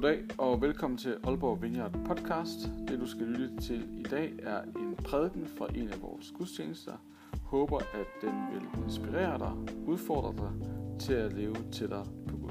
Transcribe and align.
Goddag 0.00 0.18
og 0.38 0.62
velkommen 0.62 0.98
til 0.98 1.16
Aalborg 1.24 1.62
Vineyard 1.62 1.92
podcast. 2.06 2.58
Det 2.88 3.00
du 3.00 3.06
skal 3.06 3.26
lytte 3.26 3.60
til 3.60 3.84
i 3.98 4.02
dag 4.02 4.32
er 4.42 4.60
en 4.62 4.96
prædiken 5.04 5.46
fra 5.58 5.66
en 5.74 5.88
af 5.88 6.02
vores 6.02 6.32
gudstjenester. 6.38 6.92
Håber 7.44 7.78
at 7.78 8.06
den 8.22 8.32
vil 8.52 8.84
inspirere 8.84 9.38
dig, 9.38 9.52
udfordre 9.86 10.34
dig 10.36 10.50
til 11.00 11.12
at 11.12 11.32
leve 11.32 11.56
tættere 11.72 12.06
på 12.28 12.36
Gud. 12.36 12.50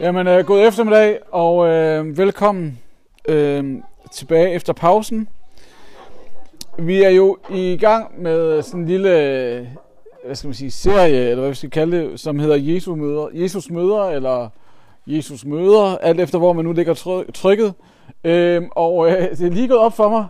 Jamen, 0.00 0.26
øh, 0.26 0.44
god 0.46 0.66
eftermiddag 0.68 1.18
og 1.30 1.68
øh, 1.68 2.18
velkommen 2.18 2.78
øh, 3.28 3.82
tilbage 4.12 4.50
efter 4.50 4.72
pausen. 4.72 5.28
Vi 6.78 7.02
er 7.02 7.10
jo 7.10 7.38
i 7.50 7.76
gang 7.80 8.22
med 8.22 8.62
sådan 8.62 8.80
en 8.80 8.86
lille 8.86 9.78
hvad 10.24 10.36
skal 10.36 10.48
man 10.48 10.54
sige, 10.54 10.70
serie, 10.70 11.30
eller 11.30 11.40
hvad 11.40 11.48
vi 11.48 11.54
skal 11.54 11.70
kalde 11.70 11.96
det, 11.96 12.20
som 12.20 12.38
hedder 12.38 12.56
Jesus 12.56 12.96
møder, 12.96 13.28
Jesus 13.32 13.70
møder, 13.70 14.04
eller 14.04 14.48
Jesus 15.06 15.44
møder, 15.44 15.98
alt 15.98 16.20
efter 16.20 16.38
hvor 16.38 16.52
man 16.52 16.64
nu 16.64 16.72
ligger 16.72 17.24
trykket. 17.34 17.74
Øh, 18.24 18.62
og 18.70 19.10
øh, 19.10 19.30
det 19.30 19.40
er 19.40 19.50
lige 19.50 19.68
gået 19.68 19.80
op 19.80 19.96
for 19.96 20.08
mig 20.08 20.26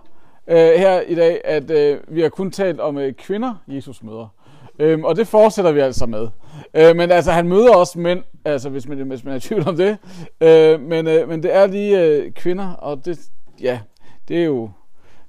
øh, 0.49 0.81
her 0.81 1.01
i 1.01 1.15
dag, 1.15 1.41
at 1.45 1.71
øh, 1.71 2.01
vi 2.09 2.21
har 2.21 2.29
kun 2.29 2.51
talt 2.51 2.81
om 2.81 2.99
øh, 2.99 3.13
kvinder, 3.13 3.55
Jesus 3.69 4.03
møder. 4.03 4.35
Øhm, 4.79 5.05
og 5.05 5.17
det 5.17 5.27
fortsætter 5.27 5.73
vi 5.73 5.81
altså 5.81 6.07
med. 6.07 6.29
Øh, 6.75 6.97
men 6.97 7.11
altså, 7.11 7.33
han 7.33 7.49
møder 7.49 7.75
også 7.75 7.99
mænd, 7.99 8.23
altså 8.45 8.69
hvis 8.69 8.89
man, 8.89 8.99
hvis 8.99 9.25
man 9.25 9.33
er 9.33 9.37
i 9.37 9.41
tvivl 9.41 9.69
om 9.69 9.77
det. 9.77 9.99
Øh, 10.41 10.81
men, 10.81 11.07
øh, 11.07 11.29
men 11.29 11.43
det 11.43 11.55
er 11.55 11.67
lige 11.67 12.05
øh, 12.05 12.33
kvinder, 12.33 12.73
og 12.73 13.05
det, 13.05 13.19
ja, 13.61 13.81
det 14.29 14.39
er 14.41 14.45
jo, 14.45 14.71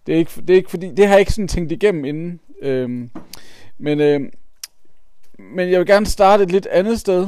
det 0.08 0.14
er 0.14 0.20
ikke, 0.20 0.32
det 0.42 0.50
er 0.50 0.56
ikke 0.56 0.70
fordi, 0.70 0.92
det 0.92 1.08
har 1.08 1.14
jeg 1.14 1.20
ikke 1.20 1.34
sådan 1.34 1.48
tænkt 1.48 1.72
igennem 1.72 2.06
inden. 2.06 2.40
Øh, 2.62 2.90
men, 3.78 4.02
øh, 4.02 4.22
men 5.40 5.72
jeg 5.72 5.80
vil 5.80 5.88
gerne 5.88 6.06
starte 6.06 6.44
et 6.44 6.52
lidt 6.52 6.66
andet 6.66 7.00
sted 7.00 7.28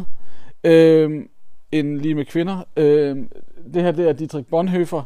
øh, 0.63 1.25
end 1.71 1.97
lige 1.97 2.15
med 2.15 2.25
kvinder. 2.25 2.63
Øh, 2.77 3.17
det 3.73 3.83
her 3.83 3.91
det 3.91 4.09
er 4.09 4.13
Dietrich 4.13 4.47
Bonhoeffer, 4.49 5.03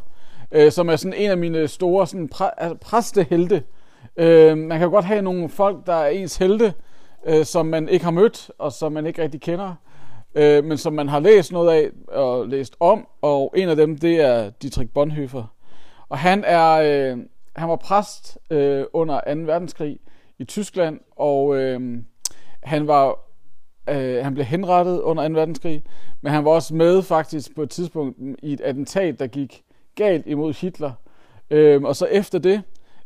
øh, 0.52 0.72
som 0.72 0.88
er 0.88 0.96
sådan 0.96 1.18
en 1.18 1.30
af 1.30 1.36
mine 1.36 1.68
store 1.68 2.06
sådan 2.06 2.28
præ- 2.34 2.54
altså 2.56 2.76
præstehelte. 2.76 3.62
Øh, 4.16 4.58
man 4.58 4.78
kan 4.78 4.90
godt 4.90 5.04
have 5.04 5.22
nogle 5.22 5.48
folk, 5.48 5.86
der 5.86 5.94
er 5.94 6.08
ens 6.08 6.36
helte, 6.36 6.74
øh, 7.26 7.44
som 7.44 7.66
man 7.66 7.88
ikke 7.88 8.04
har 8.04 8.12
mødt, 8.12 8.50
og 8.58 8.72
som 8.72 8.92
man 8.92 9.06
ikke 9.06 9.22
rigtig 9.22 9.40
kender, 9.40 9.74
øh, 10.34 10.64
men 10.64 10.78
som 10.78 10.92
man 10.92 11.08
har 11.08 11.20
læst 11.20 11.52
noget 11.52 11.70
af 11.70 11.90
og 12.08 12.48
læst 12.48 12.76
om, 12.80 13.06
og 13.22 13.54
en 13.56 13.68
af 13.68 13.76
dem, 13.76 13.98
det 13.98 14.20
er 14.20 14.50
Dietrich 14.50 14.90
Bonhoeffer. 14.92 15.54
Og 16.08 16.18
han 16.18 16.44
er 16.46 16.72
øh, 16.72 17.18
han 17.56 17.68
var 17.68 17.76
præst 17.76 18.38
øh, 18.50 18.84
under 18.92 19.20
2. 19.34 19.40
verdenskrig 19.40 19.98
i 20.38 20.44
Tyskland, 20.44 21.00
og 21.16 21.56
øh, 21.56 21.98
han 22.66 22.86
var 22.86 23.18
øh, 23.88 24.24
han 24.24 24.34
blev 24.34 24.46
henrettet 24.46 25.00
under 25.00 25.28
2. 25.28 25.34
verdenskrig, 25.34 25.82
men 26.20 26.32
han 26.32 26.44
var 26.44 26.50
også 26.50 26.74
med 26.74 27.02
faktisk 27.02 27.54
på 27.54 27.62
et 27.62 27.70
tidspunkt 27.70 28.18
i 28.42 28.52
et 28.52 28.60
attentat, 28.60 29.18
der 29.18 29.26
gik 29.26 29.62
galt 29.94 30.26
imod 30.26 30.60
Hitler. 30.60 30.92
Øh, 31.50 31.82
og 31.82 31.96
så 31.96 32.06
efter 32.06 32.38
det, 32.38 32.62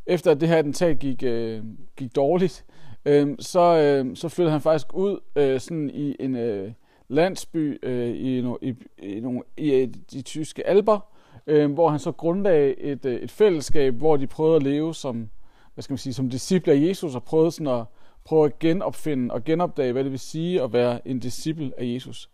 efter 0.06 0.30
at 0.30 0.40
det 0.40 0.48
her 0.48 0.56
attentat 0.56 0.98
gik, 0.98 1.22
øh, 1.22 1.62
gik 1.96 2.16
dårligt, 2.16 2.64
øh, 3.04 3.28
så, 3.38 3.60
øh, 3.60 4.16
så 4.16 4.28
flyttede 4.28 4.52
han 4.52 4.60
faktisk 4.60 4.94
ud 4.94 5.18
øh, 5.36 5.60
sådan 5.60 5.90
i 5.90 6.16
en 6.20 6.36
øh, 6.36 6.72
landsby 7.08 7.78
øh, 7.82 8.16
i, 8.16 8.40
no, 8.40 8.56
i, 8.62 8.74
i, 8.98 9.20
no, 9.20 9.40
i, 9.56 9.72
øh, 9.72 9.88
de 10.12 10.22
tyske 10.22 10.66
alber, 10.66 11.00
øh, 11.46 11.72
hvor 11.72 11.88
han 11.88 11.98
så 11.98 12.12
grundlagde 12.12 12.80
et, 12.80 13.04
øh, 13.04 13.20
et 13.20 13.30
fællesskab, 13.30 13.94
hvor 13.94 14.16
de 14.16 14.26
prøvede 14.26 14.56
at 14.56 14.62
leve 14.62 14.94
som, 14.94 15.28
hvad 15.74 15.82
skal 15.82 15.92
man 15.92 15.98
sige, 15.98 16.14
som 16.14 16.30
disciple 16.30 16.72
af 16.72 16.80
Jesus, 16.88 17.14
og 17.14 17.22
prøvede 17.22 17.50
sådan 17.50 17.80
at 17.80 17.84
prøve 18.24 18.44
at 18.44 18.58
genopfinde 18.58 19.34
og 19.34 19.44
genopdage, 19.44 19.92
hvad 19.92 20.04
det 20.04 20.12
vil 20.12 20.18
sige 20.18 20.62
at 20.62 20.72
være 20.72 21.08
en 21.08 21.18
disciple 21.18 21.72
af 21.78 21.84
Jesus. 21.84 22.30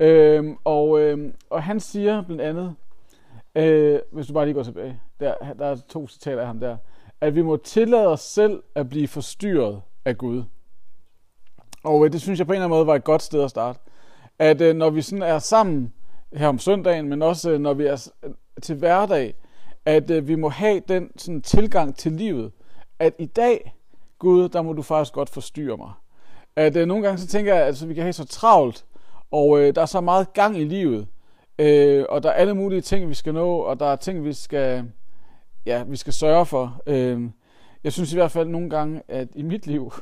Øhm, 0.00 0.56
og, 0.64 1.00
øhm, 1.00 1.34
og 1.50 1.62
han 1.62 1.80
siger 1.80 2.22
blandt 2.22 2.42
andet, 2.42 2.74
øh, 3.54 3.98
hvis 4.12 4.26
du 4.26 4.32
bare 4.32 4.44
lige 4.44 4.54
går 4.54 4.62
tilbage, 4.62 5.00
der, 5.20 5.34
der 5.58 5.66
er 5.66 5.76
to 5.88 6.08
citater 6.08 6.40
af 6.40 6.46
ham 6.46 6.60
der, 6.60 6.76
at 7.20 7.34
vi 7.34 7.42
må 7.42 7.56
tillade 7.56 8.06
os 8.06 8.20
selv 8.20 8.62
at 8.74 8.88
blive 8.88 9.08
forstyrret 9.08 9.82
af 10.04 10.18
Gud. 10.18 10.42
Og 11.84 12.04
øh, 12.04 12.12
det 12.12 12.20
synes 12.20 12.38
jeg 12.38 12.46
på 12.46 12.52
en 12.52 12.54
eller 12.54 12.64
anden 12.64 12.76
måde 12.76 12.86
var 12.86 12.94
et 12.94 13.04
godt 13.04 13.22
sted 13.22 13.42
at 13.42 13.50
starte. 13.50 13.78
At 14.38 14.60
øh, 14.60 14.76
når 14.76 14.90
vi 14.90 15.02
sådan 15.02 15.22
er 15.22 15.38
sammen 15.38 15.92
her 16.32 16.48
om 16.48 16.58
søndagen, 16.58 17.08
men 17.08 17.22
også 17.22 17.50
øh, 17.50 17.60
når 17.60 17.74
vi 17.74 17.86
er 17.86 18.10
øh, 18.22 18.30
til 18.62 18.76
hverdag, 18.76 19.34
at 19.84 20.10
øh, 20.10 20.28
vi 20.28 20.34
må 20.34 20.48
have 20.48 20.80
den 20.88 21.10
sådan, 21.18 21.42
tilgang 21.42 21.96
til 21.96 22.12
livet, 22.12 22.52
at 22.98 23.14
i 23.18 23.26
dag, 23.26 23.74
Gud, 24.18 24.48
der 24.48 24.62
må 24.62 24.72
du 24.72 24.82
faktisk 24.82 25.12
godt 25.12 25.30
forstyrre 25.30 25.76
mig. 25.76 25.92
At 26.56 26.76
øh, 26.76 26.86
nogle 26.86 27.04
gange 27.04 27.18
så 27.18 27.26
tænker 27.26 27.52
jeg, 27.52 27.62
at 27.62 27.66
altså, 27.66 27.86
vi 27.86 27.94
kan 27.94 28.02
have 28.02 28.12
så 28.12 28.24
travlt, 28.24 28.84
og 29.30 29.60
øh, 29.60 29.74
der 29.74 29.82
er 29.82 29.86
så 29.86 30.00
meget 30.00 30.32
gang 30.32 30.58
i 30.58 30.64
livet, 30.64 31.06
øh, 31.58 32.04
og 32.08 32.22
der 32.22 32.28
er 32.28 32.32
alle 32.32 32.54
mulige 32.54 32.80
ting, 32.80 33.08
vi 33.08 33.14
skal 33.14 33.34
nå, 33.34 33.56
og 33.56 33.80
der 33.80 33.86
er 33.86 33.96
ting, 33.96 34.24
vi 34.24 34.32
skal, 34.32 34.90
ja, 35.66 35.82
vi 35.82 35.96
skal 35.96 36.12
sørge 36.12 36.46
for. 36.46 36.82
Øh, 36.86 37.22
jeg 37.84 37.92
synes 37.92 38.12
i 38.12 38.16
hvert 38.16 38.30
fald 38.30 38.48
nogle 38.48 38.70
gange, 38.70 39.02
at 39.08 39.28
i 39.34 39.42
mit 39.42 39.66
liv, 39.66 39.92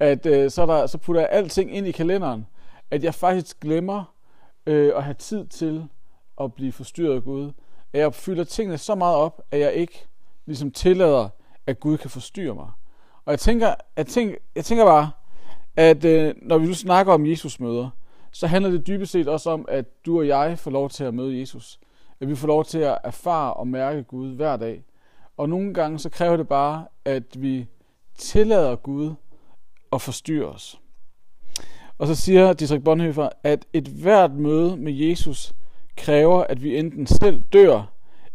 at 0.00 0.26
øh, 0.26 0.50
så, 0.50 0.66
der, 0.66 0.86
så 0.86 0.98
putter 0.98 1.20
jeg 1.20 1.30
alting 1.32 1.76
ind 1.76 1.86
i 1.86 1.92
kalenderen, 1.92 2.46
at 2.90 3.04
jeg 3.04 3.14
faktisk 3.14 3.60
glemmer 3.60 4.14
øh, 4.66 4.92
at 4.96 5.04
have 5.04 5.14
tid 5.14 5.46
til 5.46 5.88
at 6.40 6.54
blive 6.54 6.72
forstyrret 6.72 7.14
af 7.14 7.22
Gud. 7.22 7.52
At 7.92 8.00
jeg 8.00 8.14
fylder 8.14 8.44
tingene 8.44 8.78
så 8.78 8.94
meget 8.94 9.16
op, 9.16 9.42
at 9.50 9.60
jeg 9.60 9.72
ikke 9.72 10.06
ligesom 10.46 10.70
tillader, 10.70 11.28
at 11.66 11.80
Gud 11.80 11.98
kan 11.98 12.10
forstyrre 12.10 12.54
mig. 12.54 12.68
Og 13.24 13.30
jeg 13.30 13.38
tænker, 13.38 13.74
jeg 13.96 14.06
tænker, 14.06 14.36
jeg 14.54 14.64
tænker 14.64 14.84
bare, 14.84 15.10
at 15.76 16.04
øh, 16.04 16.34
når 16.42 16.58
vi 16.58 16.66
nu 16.66 16.74
snakker 16.74 17.12
om 17.12 17.26
Jesus 17.26 17.60
møder, 17.60 17.90
så 18.32 18.46
handler 18.46 18.70
det 18.70 18.86
dybest 18.86 19.12
set 19.12 19.28
også 19.28 19.50
om, 19.50 19.64
at 19.68 19.84
du 20.06 20.18
og 20.18 20.28
jeg 20.28 20.58
får 20.58 20.70
lov 20.70 20.90
til 20.90 21.04
at 21.04 21.14
møde 21.14 21.40
Jesus. 21.40 21.80
At 22.20 22.28
vi 22.28 22.34
får 22.34 22.46
lov 22.46 22.64
til 22.64 22.78
at 22.78 22.98
erfare 23.04 23.54
og 23.54 23.68
mærke 23.68 24.02
Gud 24.02 24.34
hver 24.34 24.56
dag. 24.56 24.84
Og 25.36 25.48
nogle 25.48 25.74
gange 25.74 25.98
så 25.98 26.10
kræver 26.10 26.36
det 26.36 26.48
bare, 26.48 26.86
at 27.04 27.22
vi 27.38 27.66
tillader 28.18 28.76
Gud 28.76 29.14
at 29.92 30.00
forstyrre 30.00 30.46
os. 30.46 30.80
Og 31.98 32.06
så 32.06 32.14
siger 32.14 32.52
Dietrich 32.52 32.84
Bonhoeffer, 32.84 33.28
at 33.42 33.66
et 33.72 33.88
hvert 33.88 34.32
møde 34.32 34.76
med 34.76 34.92
Jesus 34.92 35.54
kræver, 35.96 36.44
at 36.44 36.62
vi 36.62 36.78
enten 36.78 37.06
selv 37.06 37.42
dør, 37.52 37.92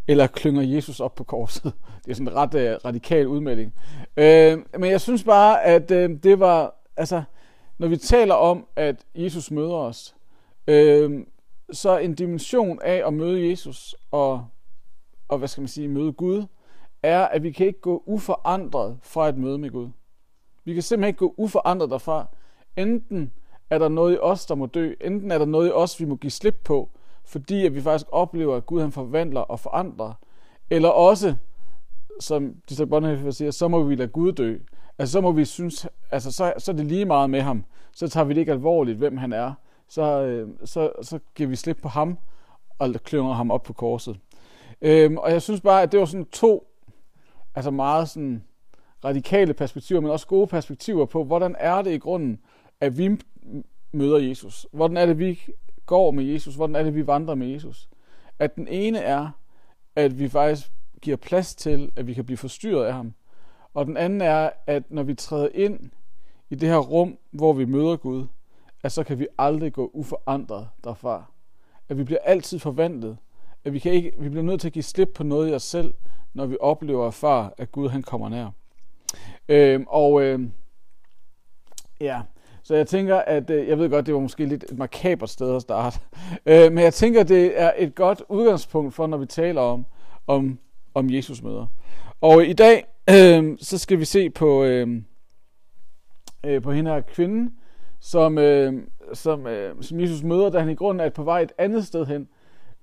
eller 0.08 0.28
klynger 0.28 0.62
Jesus 0.62 1.00
op 1.00 1.16
på 1.16 1.24
korset. 1.24 1.64
Det 2.06 2.12
er 2.12 2.16
sådan 2.16 2.28
en 2.28 2.36
ret 2.36 2.56
øh, 2.56 2.78
radikal 2.86 3.28
udmelding. 3.28 3.74
Øh, 4.18 4.58
men 4.80 4.92
jeg 4.92 5.02
synes 5.02 5.24
bare, 5.24 5.64
at 5.64 5.92
øh, 5.92 6.10
det 6.24 6.40
var, 6.40 6.76
altså, 6.98 7.24
når 7.78 7.88
vi 7.88 7.98
taler 7.98 8.36
om, 8.36 8.68
at 8.76 9.06
Jesus 9.16 9.52
møder 9.52 9.76
os, 9.76 10.16
øh, 10.68 11.26
så 11.72 11.98
en 11.98 12.16
dimension 12.16 12.80
af 12.82 13.08
at 13.08 13.14
møde 13.14 13.50
Jesus 13.50 13.96
og, 14.12 14.46
og 15.28 15.38
hvad 15.38 15.48
skal 15.48 15.62
man 15.62 15.68
sige, 15.68 15.88
møde 15.88 16.14
Gud, 16.14 16.46
er, 17.04 17.26
at 17.26 17.44
vi 17.44 17.52
kan 17.52 17.68
ikke 17.68 17.82
gå 17.82 18.04
uforandret 18.06 18.98
fra 19.02 19.30
et 19.30 19.38
møde 19.38 19.58
med 19.58 19.70
Gud. 19.70 19.90
Vi 20.64 20.74
kan 20.74 20.84
simpelthen 20.84 21.10
ikke 21.10 21.18
gå 21.18 21.34
uforandret 21.38 21.90
derfra. 21.90 22.28
Enten 22.78 23.32
er 23.70 23.78
der 23.78 23.88
noget 23.88 24.16
i 24.16 24.18
os, 24.18 24.46
der 24.46 24.56
må 24.56 24.66
dø, 24.66 24.94
enten 25.02 25.32
er 25.32 25.38
der 25.38 25.46
noget 25.46 25.68
i 25.68 25.72
os, 25.72 26.00
vi 26.00 26.06
må 26.06 26.16
give 26.16 26.32
slip 26.32 26.56
på, 26.64 26.90
fordi 27.28 27.66
at 27.66 27.76
vi 27.76 27.82
faktisk 27.82 28.08
oplever, 28.12 28.56
at 28.56 28.66
Gud 28.66 28.82
han 28.82 28.92
forvandler 28.92 29.42
og 29.42 29.60
forandrer. 29.60 30.14
Eller 30.70 30.90
også, 30.90 31.36
som 32.20 32.56
Dietrich 32.70 32.90
Bonhoeffer 32.90 33.32
siger, 33.32 33.52
så 33.52 33.68
må 33.68 33.84
vi 33.84 33.96
lade 33.96 34.08
Gud 34.08 34.32
dø. 34.32 34.58
Altså 34.98 35.12
så 35.12 35.22
må 35.22 35.32
vi 35.32 35.46
synes, 35.46 35.88
altså 36.12 36.32
så, 36.32 36.54
så 36.58 36.72
er 36.72 36.76
det 36.76 36.86
lige 36.86 37.06
meget 37.06 37.30
med 37.30 37.42
ham. 37.42 37.66
Så 37.92 38.08
tager 38.08 38.24
vi 38.24 38.34
det 38.34 38.40
ikke 38.40 38.52
alvorligt, 38.52 38.98
hvem 38.98 39.18
han 39.18 39.34
er. 39.34 39.54
Så, 39.88 40.22
øh, 40.22 40.50
så, 40.66 40.92
så 41.02 41.20
giver 41.36 41.50
vi 41.50 41.56
slip 41.56 41.78
på 41.82 41.88
ham 41.88 42.18
og 42.80 42.94
klynger 42.94 43.34
ham 43.34 43.52
op 43.52 43.64
på 43.64 43.74
korset. 43.74 44.20
Øhm, 44.82 45.18
og 45.18 45.32
jeg 45.32 45.42
synes 45.42 45.62
bare, 45.62 45.82
at 45.82 45.92
det 45.92 46.00
var 46.00 46.06
sådan 46.06 46.26
to 46.26 46.68
altså 47.56 47.72
meget 47.72 48.10
sådan 48.10 48.44
radikale 49.06 49.54
perspektiver, 49.54 50.02
men 50.02 50.12
også 50.12 50.28
gode 50.28 50.48
perspektiver 50.48 51.06
på, 51.06 51.24
hvordan 51.24 51.56
er 51.60 51.82
det 51.82 51.92
i 51.92 51.98
grunden, 51.98 52.40
at 52.82 52.98
vi 52.98 53.18
møder 53.92 54.18
Jesus? 54.18 54.68
Hvordan 54.72 54.98
er 54.98 55.06
det, 55.06 55.20
vi 55.20 55.40
går 55.88 56.12
med 56.12 56.24
Jesus? 56.24 56.56
Hvordan 56.56 56.76
er 56.76 56.84
det, 56.84 56.96
vi 56.96 57.08
vandrer 57.08 57.36
med 57.36 57.48
Jesus? 57.48 57.90
At 58.40 58.56
den 58.56 58.68
ene 58.68 59.00
er, 59.00 59.30
at 59.96 60.20
vi 60.20 60.30
faktisk 60.30 60.72
giver 61.02 61.18
plads 61.18 61.56
til, 61.56 61.92
at 61.96 62.08
vi 62.08 62.14
kan 62.14 62.26
blive 62.26 62.38
forstyrret 62.38 62.86
af 62.86 62.94
ham. 62.94 63.14
Og 63.74 63.86
den 63.86 63.98
anden 63.98 64.22
er, 64.22 64.50
at 64.68 64.92
når 64.92 65.04
vi 65.04 65.14
træder 65.16 65.50
ind 65.54 65.90
i 66.50 66.56
det 66.56 66.70
her 66.70 66.78
rum, 66.78 67.18
hvor 67.32 67.54
vi 67.54 67.66
møder 67.66 67.96
Gud, 67.96 68.28
at 68.84 68.92
så 68.92 69.04
kan 69.04 69.20
vi 69.20 69.28
aldrig 69.38 69.74
gå 69.74 69.92
uforandret 69.94 70.70
derfra. 70.84 71.24
At 71.90 71.98
vi 71.98 72.04
bliver 72.04 72.20
altid 72.24 72.60
forvandlet. 72.60 73.18
At 73.64 73.74
vi, 73.74 73.80
kan 73.80 73.92
ikke, 73.92 74.14
vi 74.18 74.30
bliver 74.30 74.44
nødt 74.44 74.62
til 74.62 74.68
at 74.68 74.74
give 74.74 74.84
slip 74.84 75.10
på 75.16 75.24
noget 75.24 75.52
i 75.52 75.54
os 75.54 75.64
selv, 75.64 75.94
når 76.34 76.46
vi 76.46 76.58
oplever 76.60 77.02
og 77.02 77.08
erfarer, 77.08 77.50
at 77.58 77.72
Gud 77.72 77.90
han 77.90 78.04
kommer 78.04 78.30
nær. 78.30 78.50
Øhm, 79.50 79.86
og 79.88 80.22
øhm, 80.22 80.52
ja, 82.02 82.22
så 82.68 82.76
jeg 82.76 82.88
tænker, 82.88 83.16
at 83.16 83.50
øh, 83.50 83.68
jeg 83.68 83.80
ved 83.80 83.90
godt, 83.90 84.06
det 84.06 84.14
var 84.14 84.20
måske 84.20 84.46
lidt 84.46 84.64
et 84.64 84.78
makabert 84.78 85.30
sted 85.30 85.56
at 85.56 85.62
starte. 85.62 86.00
Øh, 86.46 86.72
men 86.72 86.84
jeg 86.84 86.94
tænker, 86.94 87.24
det 87.24 87.62
er 87.62 87.72
et 87.78 87.96
godt 87.96 88.24
udgangspunkt 88.30 88.94
for, 88.94 89.08
når 89.08 89.18
vi 89.18 89.26
taler 89.26 89.62
om, 89.62 89.86
om, 90.28 90.60
om 90.94 91.10
Jesus 91.10 91.44
møder. 91.44 91.66
Og 92.22 92.46
i 92.46 92.54
dag, 92.54 92.86
øh, 93.16 93.58
så 93.60 93.78
skal 93.78 94.00
vi 94.00 94.06
se 94.06 94.30
på, 94.30 94.64
øh, 94.64 95.02
øh, 96.46 96.62
på 96.62 96.72
hende 96.72 96.92
her 96.92 97.02
kvinde, 97.02 97.52
som, 98.00 98.38
øh, 98.38 98.74
som, 99.14 99.48
øh, 99.48 99.84
som 99.84 100.00
Jesus 100.00 100.24
møder, 100.24 100.50
da 100.50 100.60
han 100.60 100.70
i 100.70 100.76
grunden 100.76 101.06
er 101.06 101.10
på 101.10 101.24
vej 101.24 101.42
et 101.42 101.54
andet 101.58 101.88
sted 101.88 102.06
hen. 102.06 102.28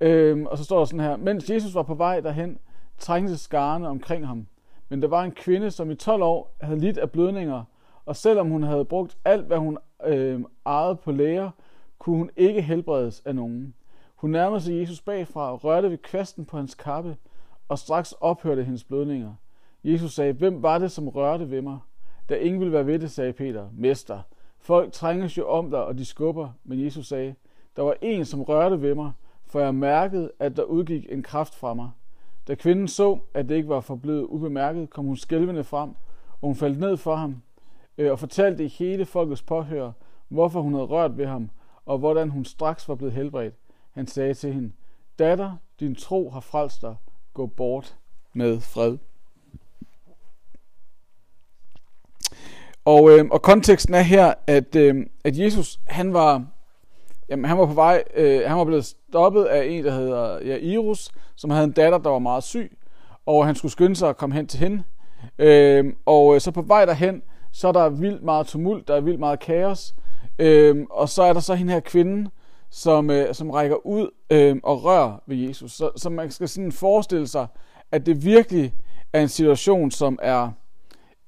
Øh, 0.00 0.42
og 0.42 0.58
så 0.58 0.64
står 0.64 0.78
der 0.78 0.84
sådan 0.84 1.00
her, 1.00 1.16
mens 1.16 1.50
Jesus 1.50 1.74
var 1.74 1.82
på 1.82 1.94
vej 1.94 2.20
derhen, 2.20 2.58
trængte 2.98 3.38
skarne 3.38 3.88
omkring 3.88 4.26
ham. 4.26 4.46
Men 4.88 5.02
der 5.02 5.08
var 5.08 5.22
en 5.22 5.32
kvinde, 5.32 5.70
som 5.70 5.90
i 5.90 5.94
12 5.94 6.22
år 6.22 6.56
havde 6.60 6.78
lidt 6.78 6.98
af 6.98 7.10
blødninger, 7.10 7.64
og 8.06 8.16
selvom 8.16 8.48
hun 8.48 8.62
havde 8.62 8.84
brugt 8.84 9.18
alt, 9.24 9.46
hvad 9.46 9.58
hun 9.58 9.78
øh, 10.06 10.40
ejede 10.66 10.96
på 10.96 11.12
læger, 11.12 11.50
kunne 11.98 12.16
hun 12.16 12.30
ikke 12.36 12.62
helbredes 12.62 13.22
af 13.24 13.34
nogen. 13.34 13.74
Hun 14.16 14.30
nærmede 14.30 14.60
sig 14.60 14.80
Jesus 14.80 15.00
bagfra 15.00 15.52
og 15.52 15.64
rørte 15.64 15.90
ved 15.90 15.98
kvasten 15.98 16.44
på 16.44 16.56
hans 16.56 16.74
kappe, 16.74 17.16
og 17.68 17.78
straks 17.78 18.14
ophørte 18.20 18.64
hendes 18.64 18.84
blødninger. 18.84 19.34
Jesus 19.84 20.14
sagde, 20.14 20.32
hvem 20.32 20.62
var 20.62 20.78
det, 20.78 20.92
som 20.92 21.08
rørte 21.08 21.50
ved 21.50 21.62
mig? 21.62 21.78
Da 22.28 22.34
ingen 22.34 22.60
ville 22.60 22.72
være 22.72 22.86
ved 22.86 22.98
det, 22.98 23.10
sagde 23.10 23.32
Peter, 23.32 23.68
Mester, 23.72 24.20
folk 24.58 24.92
trænges 24.92 25.38
jo 25.38 25.48
om 25.48 25.70
dig, 25.70 25.84
og 25.84 25.98
de 25.98 26.04
skubber, 26.04 26.48
men 26.64 26.84
Jesus 26.84 27.06
sagde, 27.06 27.34
der 27.76 27.82
var 27.82 27.96
en, 28.02 28.24
som 28.24 28.42
rørte 28.42 28.82
ved 28.82 28.94
mig, 28.94 29.12
for 29.46 29.60
jeg 29.60 29.74
mærkede, 29.74 30.30
at 30.38 30.56
der 30.56 30.62
udgik 30.62 31.06
en 31.08 31.22
kraft 31.22 31.54
fra 31.54 31.74
mig. 31.74 31.90
Da 32.48 32.54
kvinden 32.54 32.88
så, 32.88 33.18
at 33.34 33.48
det 33.48 33.54
ikke 33.54 33.68
var 33.68 33.80
forblevet 33.80 34.24
ubemærket, 34.24 34.90
kom 34.90 35.04
hun 35.04 35.16
skælvende 35.16 35.64
frem, 35.64 35.90
og 36.40 36.46
hun 36.48 36.54
faldt 36.54 36.80
ned 36.80 36.96
for 36.96 37.14
ham, 37.14 37.42
øh, 37.98 38.12
og 38.12 38.18
fortalte 38.18 38.64
i 38.64 38.68
hele 38.68 39.04
folkets 39.04 39.42
påhør, 39.42 39.92
hvorfor 40.28 40.60
hun 40.60 40.74
havde 40.74 40.86
rørt 40.86 41.18
ved 41.18 41.26
ham, 41.26 41.50
og 41.86 41.98
hvordan 41.98 42.30
hun 42.30 42.44
straks 42.44 42.88
var 42.88 42.94
blevet 42.94 43.14
helbredt. 43.14 43.54
Han 43.92 44.06
sagde 44.06 44.34
til 44.34 44.52
hende, 44.52 44.72
Datter, 45.18 45.56
din 45.80 45.94
tro 45.94 46.30
har 46.30 46.40
frelst 46.40 46.82
dig. 46.82 46.96
Gå 47.34 47.46
bort 47.46 47.96
med 48.32 48.60
fred. 48.60 48.98
Og, 52.84 53.10
øh, 53.10 53.24
og 53.30 53.42
konteksten 53.42 53.94
er 53.94 54.00
her, 54.00 54.34
at, 54.46 54.76
øh, 54.76 55.06
at 55.24 55.38
Jesus, 55.38 55.80
han 55.86 56.12
var, 56.12 56.46
jamen, 57.28 57.44
han 57.44 57.58
var 57.58 57.66
på 57.66 57.72
vej, 57.72 58.04
øh, 58.14 58.42
han 58.46 58.58
var 58.58 58.64
blevet 58.64 58.84
stoppet 58.84 59.44
af 59.44 59.66
en, 59.66 59.84
der 59.84 59.92
hedder 59.92 60.38
Jairus, 60.44 61.10
som 61.36 61.50
havde 61.50 61.64
en 61.64 61.72
datter, 61.72 61.98
der 61.98 62.10
var 62.10 62.18
meget 62.18 62.44
syg, 62.44 62.78
og 63.26 63.46
han 63.46 63.54
skulle 63.54 63.72
skynde 63.72 63.96
sig 63.96 64.08
at 64.08 64.16
komme 64.16 64.34
hen 64.34 64.46
til 64.46 64.60
hende. 64.60 64.82
Øh, 65.38 65.92
og 66.06 66.34
øh, 66.34 66.40
så 66.40 66.50
på 66.50 66.62
vej 66.62 66.84
derhen, 66.84 67.22
så 67.54 67.68
er 67.68 67.72
der 67.72 67.88
vildt 67.88 68.22
meget 68.22 68.46
tumult, 68.46 68.88
der 68.88 68.94
er 68.94 69.00
vildt 69.00 69.20
meget 69.20 69.40
kaos, 69.40 69.94
Øhm, 70.38 70.86
og 70.90 71.08
så 71.08 71.22
er 71.22 71.32
der 71.32 71.40
så 71.40 71.54
hende 71.54 71.72
her 71.72 71.80
kvinde, 71.80 72.30
som, 72.70 73.10
øh, 73.10 73.34
som 73.34 73.50
rækker 73.50 73.86
ud 73.86 74.10
øh, 74.30 74.56
og 74.62 74.84
rører 74.84 75.22
ved 75.26 75.36
Jesus. 75.36 75.72
Så, 75.72 75.90
så 75.96 76.10
man 76.10 76.30
skal 76.30 76.48
sådan 76.48 76.72
forestille 76.72 77.26
sig, 77.26 77.46
at 77.92 78.06
det 78.06 78.24
virkelig 78.24 78.74
er 79.12 79.22
en 79.22 79.28
situation, 79.28 79.90
som 79.90 80.18
er, 80.22 80.50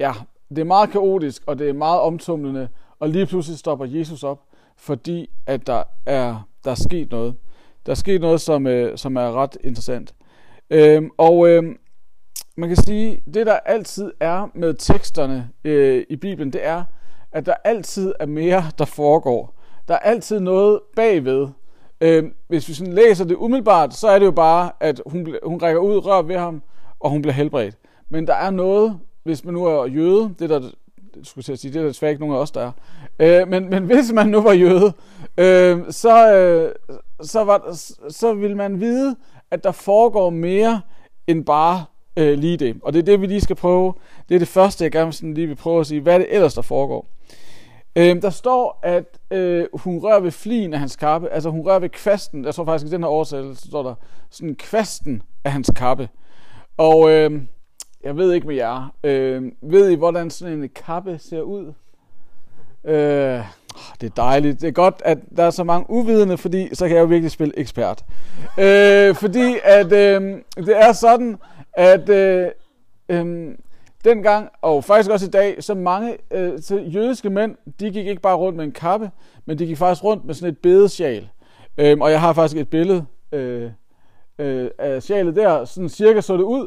ja, 0.01 0.13
det 0.49 0.59
er 0.59 0.65
meget 0.65 0.91
kaotisk, 0.91 1.43
og 1.47 1.59
det 1.59 1.69
er 1.69 1.73
meget 1.73 2.01
omtumlende, 2.01 2.69
og 3.01 3.09
lige 3.09 3.27
pludselig 3.27 3.59
stopper 3.59 3.87
Jesus 3.87 4.23
op, 4.23 4.43
fordi 4.77 5.31
at 5.47 5.67
der 5.67 5.83
er, 6.07 6.49
der 6.65 6.71
er 6.71 6.75
sket 6.75 7.11
noget. 7.11 7.35
Der 7.87 7.93
er 7.93 7.97
sket 7.97 8.21
noget, 8.21 8.41
som, 8.41 8.67
øh, 8.67 8.99
som 8.99 9.17
er 9.17 9.33
ret 9.33 9.57
interessant. 9.65 10.15
Øhm, 10.71 11.11
og 11.19 11.49
øh, 11.49 11.63
man 12.57 12.69
kan 12.69 12.77
sige, 12.77 13.23
det 13.35 13.47
der 13.47 13.55
altid 13.55 14.13
er 14.21 14.51
med 14.55 14.75
teksterne 14.75 15.51
øh, 15.65 16.05
i 16.09 16.17
Bibelen, 16.17 16.53
det 16.53 16.67
er, 16.67 16.85
at 17.33 17.47
der 17.47 17.55
altid 17.65 18.13
er 18.21 18.27
mere, 18.27 18.65
der 18.79 18.85
foregår. 18.85 19.55
Der 19.89 19.95
er 19.95 19.99
altid 19.99 20.41
noget 20.41 20.81
bagved. 20.97 21.49
Øh, 22.01 22.25
hvis 22.49 22.69
vi 22.69 22.75
sådan 22.75 22.93
læser 22.93 23.25
det 23.25 23.35
umiddelbart, 23.35 23.95
så 23.95 24.09
er 24.09 24.19
det 24.19 24.27
jo 24.27 24.31
bare, 24.31 24.71
at 24.81 25.03
hun, 25.07 25.37
hun 25.43 25.63
rækker 25.63 25.81
ud, 25.81 26.07
rør 26.07 26.23
ved 26.23 26.37
ham, 26.37 26.63
og 27.01 27.11
hun 27.11 27.23
bliver 27.23 27.35
helbredt. 27.35 27.77
Men 28.09 28.27
der 28.27 28.35
er 28.35 28.51
noget, 28.51 28.99
hvis 29.23 29.45
man 29.45 29.55
nu 29.55 29.65
er 29.65 29.87
jøde, 29.87 30.35
det 30.39 30.51
der, 30.51 30.71
skulle 31.23 31.45
jeg 31.49 31.59
sige, 31.59 31.73
det 31.73 31.79
er 31.79 31.83
der 31.83 31.89
desværre 31.89 32.13
ikke 32.13 32.21
nogen 32.21 32.37
af 32.37 32.41
os, 32.41 32.51
der 32.51 32.61
er. 32.61 32.73
Øh, 33.43 33.49
men, 33.49 33.71
men 33.71 33.85
hvis 33.85 34.13
man 34.13 34.29
nu 34.29 34.41
var 34.41 34.53
jøde, 34.53 34.93
øh, 35.39 35.81
så, 35.91 36.35
øh, 36.35 36.97
så, 37.21 37.45
var, 37.45 37.77
så 38.11 38.35
ville 38.35 38.57
man 38.57 38.81
vide, 38.81 39.17
at 39.51 39.65
der 39.65 39.73
foregår 39.73 40.31
mere 40.31 40.81
end 41.27 41.45
bare 41.45 41.85
øh, 42.17 42.39
lige 42.39 42.57
det. 42.57 42.77
Og 42.83 42.93
det 42.93 42.99
er 42.99 43.03
det, 43.03 43.21
vi 43.21 43.27
lige 43.27 43.41
skal 43.41 43.57
prøve. 43.57 43.95
Det 44.29 44.35
er 44.35 44.39
det 44.39 44.49
første, 44.49 44.85
jeg 44.85 44.93
gerne 44.93 45.13
sådan 45.13 45.35
lige 45.35 45.47
vil 45.47 45.57
prøve 45.57 45.81
at 45.81 45.87
sige. 45.87 46.01
Hvad 46.01 46.15
er 46.15 46.19
det 46.19 46.27
ellers, 46.31 46.55
der 46.55 46.63
foregår? 46.63 47.09
Øh, 47.97 48.23
der 48.23 48.31
står, 48.31 48.81
at 48.83 49.05
øh, 49.31 49.67
hun 49.75 49.99
rører 49.99 50.21
ved 50.21 50.31
flien 50.31 50.75
af 50.75 50.79
hans 50.79 50.97
kappe. 50.97 51.29
Altså 51.29 51.51
hun 51.51 51.67
rører 51.67 51.79
ved 51.79 51.89
kvasten. 51.89 52.45
Jeg 52.45 52.55
tror 52.55 52.65
faktisk, 52.65 52.93
i 52.93 52.95
den 52.95 53.03
her 53.03 53.09
oversættelse 53.09 53.69
står 53.69 53.83
der 53.83 53.95
sådan 54.31 54.55
kvasten 54.55 55.23
af 55.45 55.53
hans 55.53 55.71
kappe. 55.77 56.09
Og 56.77 57.11
øh, 57.11 57.41
jeg 58.05 58.17
ved 58.17 58.33
ikke 58.33 58.47
med 58.47 58.55
jer. 58.55 58.95
Øh, 59.05 59.43
ved 59.63 59.91
I, 59.91 59.95
hvordan 59.95 60.31
sådan 60.31 60.63
en 60.63 60.69
kappe 60.69 61.19
ser 61.19 61.41
ud? 61.41 61.73
Øh, 62.85 63.41
det 64.01 64.07
er 64.07 64.15
dejligt. 64.17 64.61
Det 64.61 64.69
er 64.69 64.73
godt, 64.73 65.03
at 65.05 65.19
der 65.37 65.45
er 65.45 65.51
så 65.51 65.65
mange 65.65 65.91
uvidende, 65.91 66.39
fordi 66.39 66.75
så 66.75 66.87
kan 66.87 66.97
jeg 66.97 67.03
jo 67.03 67.07
virkelig 67.07 67.31
spille 67.31 67.59
ekspert. 67.59 68.05
Øh, 68.59 69.15
fordi 69.15 69.57
at 69.65 69.93
øh, 69.93 70.39
det 70.57 70.77
er 70.77 70.93
sådan, 70.93 71.37
at 71.77 72.09
øh, 72.09 72.51
øh, 73.09 73.55
dengang, 74.05 74.49
og 74.63 74.85
faktisk 74.85 75.11
også 75.11 75.27
i 75.27 75.31
dag, 75.31 75.65
så 75.65 75.75
mange 75.75 76.17
øh, 76.31 76.61
så 76.61 76.77
jødiske 76.77 77.31
mænd, 77.31 77.57
de 77.81 77.91
gik 77.91 78.07
ikke 78.07 78.23
bare 78.23 78.37
rundt 78.37 78.57
med 78.57 78.65
en 78.65 78.73
kappe, 78.73 79.11
men 79.47 79.59
de 79.59 79.67
gik 79.67 79.77
faktisk 79.77 80.05
rundt 80.05 80.25
med 80.25 80.35
sådan 80.35 80.53
et 80.53 80.59
bedesjal. 80.59 81.29
Øh, 81.79 81.99
og 82.01 82.11
jeg 82.11 82.21
har 82.21 82.33
faktisk 82.33 82.61
et 82.61 82.69
billede 82.69 83.07
øh, 83.33 83.71
øh, 84.39 84.71
af 84.79 85.03
sjalet 85.03 85.37
der, 85.37 85.65
sådan 85.65 85.89
cirka 85.89 86.21
så 86.21 86.37
det 86.37 86.43
ud. 86.43 86.67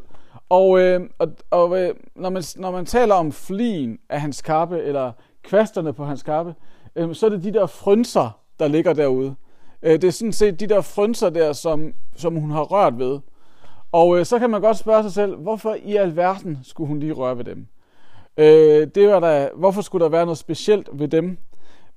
Og, 0.49 0.79
øh, 0.79 1.01
og, 1.19 1.27
og 1.51 1.81
øh, 1.81 1.95
når, 2.15 2.29
man, 2.29 2.43
når 2.55 2.71
man 2.71 2.85
taler 2.85 3.15
om 3.15 3.31
flien 3.31 3.97
af 4.09 4.21
hans 4.21 4.41
kappe, 4.41 4.81
eller 4.81 5.11
kvasterne 5.43 5.93
på 5.93 6.05
hans 6.05 6.23
kappe, 6.23 6.55
øh, 6.95 7.15
så 7.15 7.25
er 7.25 7.29
det 7.29 7.43
de 7.43 7.53
der 7.53 7.65
frynser, 7.65 8.39
der 8.59 8.67
ligger 8.67 8.93
derude. 8.93 9.35
Øh, 9.83 9.91
det 9.91 10.03
er 10.03 10.11
sådan 10.11 10.33
set 10.33 10.59
de 10.59 10.67
der 10.67 10.81
frynser 10.81 11.29
der, 11.29 11.53
som, 11.53 11.93
som 12.15 12.35
hun 12.35 12.51
har 12.51 12.63
rørt 12.63 12.99
ved. 12.99 13.19
Og 13.91 14.19
øh, 14.19 14.25
så 14.25 14.39
kan 14.39 14.49
man 14.49 14.61
godt 14.61 14.77
spørge 14.77 15.03
sig 15.03 15.11
selv, 15.11 15.35
hvorfor 15.35 15.77
i 15.83 15.95
alverden 15.95 16.57
skulle 16.63 16.87
hun 16.87 16.99
lige 16.99 17.13
røre 17.13 17.37
ved 17.37 17.45
dem? 17.45 17.67
Øh, 18.37 18.87
det 18.95 19.09
var 19.09 19.19
da, 19.19 19.49
hvorfor 19.55 19.81
skulle 19.81 20.03
der 20.03 20.09
være 20.09 20.25
noget 20.25 20.37
specielt 20.37 20.89
ved 20.93 21.07
dem? 21.07 21.37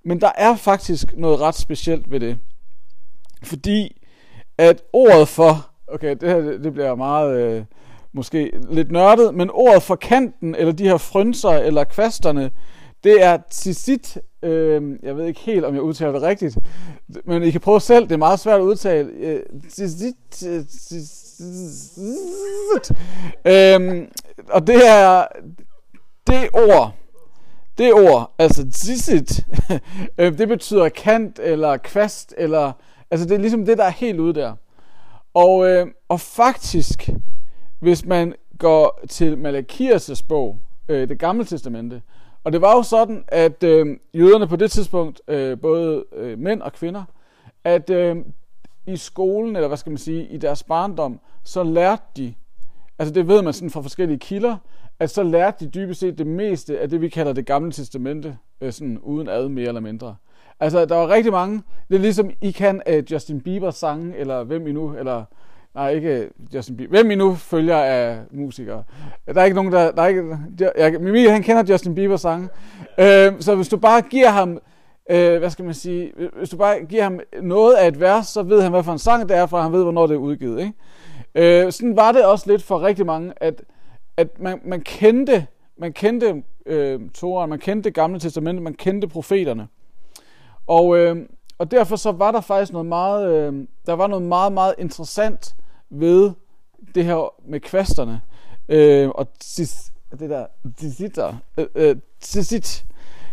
Men 0.05 0.21
der 0.21 0.31
er 0.37 0.57
faktisk 0.57 1.17
noget 1.17 1.41
ret 1.41 1.55
specielt 1.55 2.11
ved 2.11 2.21
det. 2.21 2.39
Fordi 3.43 4.03
at 4.59 4.83
ordet 4.93 5.29
for, 5.29 5.71
okay, 5.89 6.17
det 6.21 6.29
her 6.29 6.41
det 6.41 6.73
bliver 6.73 6.95
meget 6.95 7.37
øh, 7.37 7.65
måske 8.13 8.53
lidt 8.71 8.91
nørdet, 8.91 9.35
men 9.35 9.51
ordet 9.53 9.83
for 9.83 9.97
kanten, 9.97 10.55
eller 10.55 10.73
de 10.73 10.89
her 10.89 10.97
frynser, 10.97 11.51
eller 11.51 11.85
kvasterne, 11.85 12.51
det 13.05 13.23
er 13.23 13.39
tzitzit. 13.51 14.19
Øh, 14.43 14.99
jeg 15.03 15.17
ved 15.17 15.27
ikke 15.27 15.41
helt, 15.41 15.65
om 15.65 15.75
jeg 15.75 15.83
udtaler 15.83 16.13
det 16.13 16.23
rigtigt, 16.23 16.59
men 17.25 17.43
I 17.43 17.51
kan 17.51 17.61
prøve 17.61 17.81
selv. 17.81 18.05
Det 18.05 18.13
er 18.13 18.17
meget 18.19 18.41
svært 18.41 18.61
at 18.61 18.65
udtale. 18.65 19.11
Øh, 19.11 19.41
tzitzit, 19.71 20.45
øhm, 23.47 24.13
og 24.49 24.67
det 24.67 24.89
er 24.89 25.27
det 26.27 26.49
ord, 26.53 26.95
det 27.79 27.93
ord, 27.93 28.35
altså 28.39 28.67
zizit, 28.73 29.47
øh, 30.19 30.39
det 30.39 30.49
betyder 30.49 30.89
kant 30.89 31.39
eller 31.39 31.77
kvast, 31.77 32.35
eller 32.39 32.73
altså 33.11 33.29
det 33.29 33.35
er 33.35 33.39
ligesom 33.39 33.67
det, 33.67 33.79
der 33.79 33.85
er 33.85 33.91
helt 33.91 34.21
ude 34.21 34.35
der. 34.35 34.55
Og, 35.35 35.69
øh, 35.69 35.87
og 36.09 36.21
faktisk, 36.21 37.11
hvis 37.81 38.07
man 38.07 38.35
går 38.59 39.01
til 39.09 39.35
Malakias' 39.35 40.25
bog, 40.29 40.59
øh, 40.89 41.09
det 41.09 41.19
gamle 41.19 41.45
testamente, 41.45 42.03
og 42.45 42.53
det 42.53 42.61
var 42.61 42.77
jo 42.77 42.83
sådan, 42.83 43.25
at 43.29 43.63
øh, 43.63 43.87
jøderne 44.15 44.47
på 44.47 44.57
det 44.57 44.71
tidspunkt, 44.71 45.21
øh, 45.29 45.61
både 45.61 46.05
øh, 46.17 46.39
mænd 46.39 46.63
og 46.63 46.73
kvinder, 46.73 47.05
at 47.65 47.91
øh, 47.91 48.17
i 48.87 48.97
skolen, 48.97 49.57
eller 49.57 49.69
hvad 49.69 49.79
skal 49.79 49.91
man 49.91 49.99
sige, 49.99 50.27
i 50.27 50.37
deres 50.37 50.63
barndom, 50.63 51.21
så 51.45 51.63
lærte 51.63 52.03
de, 52.17 52.35
altså 52.99 53.15
det 53.15 53.29
ved 53.29 53.43
man 53.43 53.53
sådan 53.53 53.71
fra 53.71 53.81
forskellige 53.81 54.19
kilder, 54.19 54.57
at 55.01 55.11
så 55.11 55.23
lærte 55.23 55.65
de 55.65 55.71
dybest 55.71 56.01
set 56.01 56.19
det 56.19 56.27
meste 56.27 56.81
af 56.81 56.91
det, 56.91 57.01
vi 57.01 57.09
kalder 57.09 57.33
det 57.33 57.47
gamle 57.47 57.73
testamente, 57.73 58.39
øh, 58.61 58.73
sådan 58.73 58.99
uden 58.99 59.29
ad 59.29 59.49
mere 59.49 59.69
eller 59.69 59.81
mindre. 59.81 60.17
Altså, 60.61 60.85
der 60.85 60.95
var 60.95 61.09
rigtig 61.09 61.33
mange, 61.33 61.63
det 61.89 61.95
er 61.95 62.01
ligesom, 62.01 62.31
I 62.41 62.51
kan 62.51 62.83
uh, 62.91 63.13
Justin 63.13 63.41
Bieber 63.41 63.71
sange, 63.71 64.17
eller 64.17 64.45
hvem 64.45 64.67
I 64.67 64.73
nu, 64.73 64.95
eller 64.95 65.25
Nej, 65.75 65.91
ikke 65.91 66.19
øh, 66.19 66.31
Justin 66.55 66.77
Bieber. 66.77 66.91
Hvem 66.91 67.11
I 67.11 67.15
nu 67.15 67.35
følger 67.35 67.77
af 67.77 68.19
musikere? 68.31 68.83
Der 69.27 69.41
er 69.41 69.45
ikke 69.45 69.55
nogen, 69.55 69.73
der... 69.73 69.91
der 69.91 70.03
er 70.03 70.07
ikke, 70.07 70.39
jeg, 70.77 71.01
Mimi, 71.01 71.25
han 71.25 71.43
kender 71.43 71.73
Justin 71.73 71.95
Bieber 71.95 72.17
sange. 72.17 72.49
Uh, 72.99 73.41
så 73.41 73.55
hvis 73.57 73.69
du 73.69 73.77
bare 73.77 74.03
giver 74.03 74.31
ham... 74.31 74.59
Øh, 75.11 75.39
hvad 75.39 75.51
skal 75.51 75.65
man 75.65 75.75
sige? 75.75 76.13
Hvis 76.39 76.51
du 76.51 76.57
bare 76.57 76.85
giver 76.85 77.03
ham 77.03 77.21
noget 77.43 77.75
af 77.75 77.89
et 77.89 78.01
vers, 78.01 78.27
så 78.27 78.43
ved 78.43 78.63
han, 78.63 78.71
hvad 78.71 78.83
for 78.83 78.93
en 78.93 78.99
sang 78.99 79.29
det 79.29 79.37
er, 79.37 79.47
for 79.47 79.61
han 79.61 79.73
ved, 79.73 79.83
hvornår 79.83 80.07
det 80.07 80.15
er 80.15 80.19
udgivet. 80.19 80.61
Ikke? 80.61 80.73
Øh, 81.65 81.73
sådan 81.73 81.97
var 81.97 82.13
det 82.13 82.25
også 82.25 82.51
lidt 82.51 82.63
for 82.63 82.83
rigtig 82.83 83.07
mange, 83.07 83.33
at, 83.37 83.63
at 84.17 84.41
man, 84.41 84.61
man 84.65 84.81
kendte, 84.81 85.47
man 85.79 85.93
kendte 85.93 86.43
øh, 86.67 87.01
Toren, 87.15 87.51
man 87.51 87.59
kendte 87.59 87.89
det 87.89 87.95
gamle 87.95 88.21
testamente, 88.21 88.63
man 88.63 88.75
kendte 88.75 89.09
profeterne. 89.09 89.69
Og, 90.67 90.97
øh, 90.97 91.17
og 91.59 91.71
derfor 91.71 91.97
så 91.97 92.13
var 92.13 92.33
der 92.33 92.41
faktisk 92.41 92.73
noget 92.73 92.87
meget, 92.87 93.33
øh, 93.33 93.67
der 93.87 93.93
var 93.93 94.07
noget 94.07 94.25
meget, 94.25 94.53
meget 94.53 94.75
interessant 94.79 95.55
ved 95.91 96.31
det 96.95 97.05
her 97.05 97.35
med 97.51 97.61
kvasterne. 97.61 98.21
Øh, 98.69 99.09
og 99.09 99.29
tis, 99.41 99.93
det 100.21 100.31
der 100.31 100.47
tisitter, 100.79 101.35
øh, 101.59 101.67
øh, 101.75 101.97
tisit. 102.21 102.85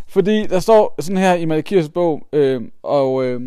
Fordi 0.10 0.48
der 0.48 0.60
står 0.60 0.96
sådan 1.00 1.18
her 1.18 1.34
i 1.34 1.46
Malakias 1.46 1.90
bog, 1.90 2.28
øh, 2.34 2.62
og 2.84 3.26
øh, 3.26 3.42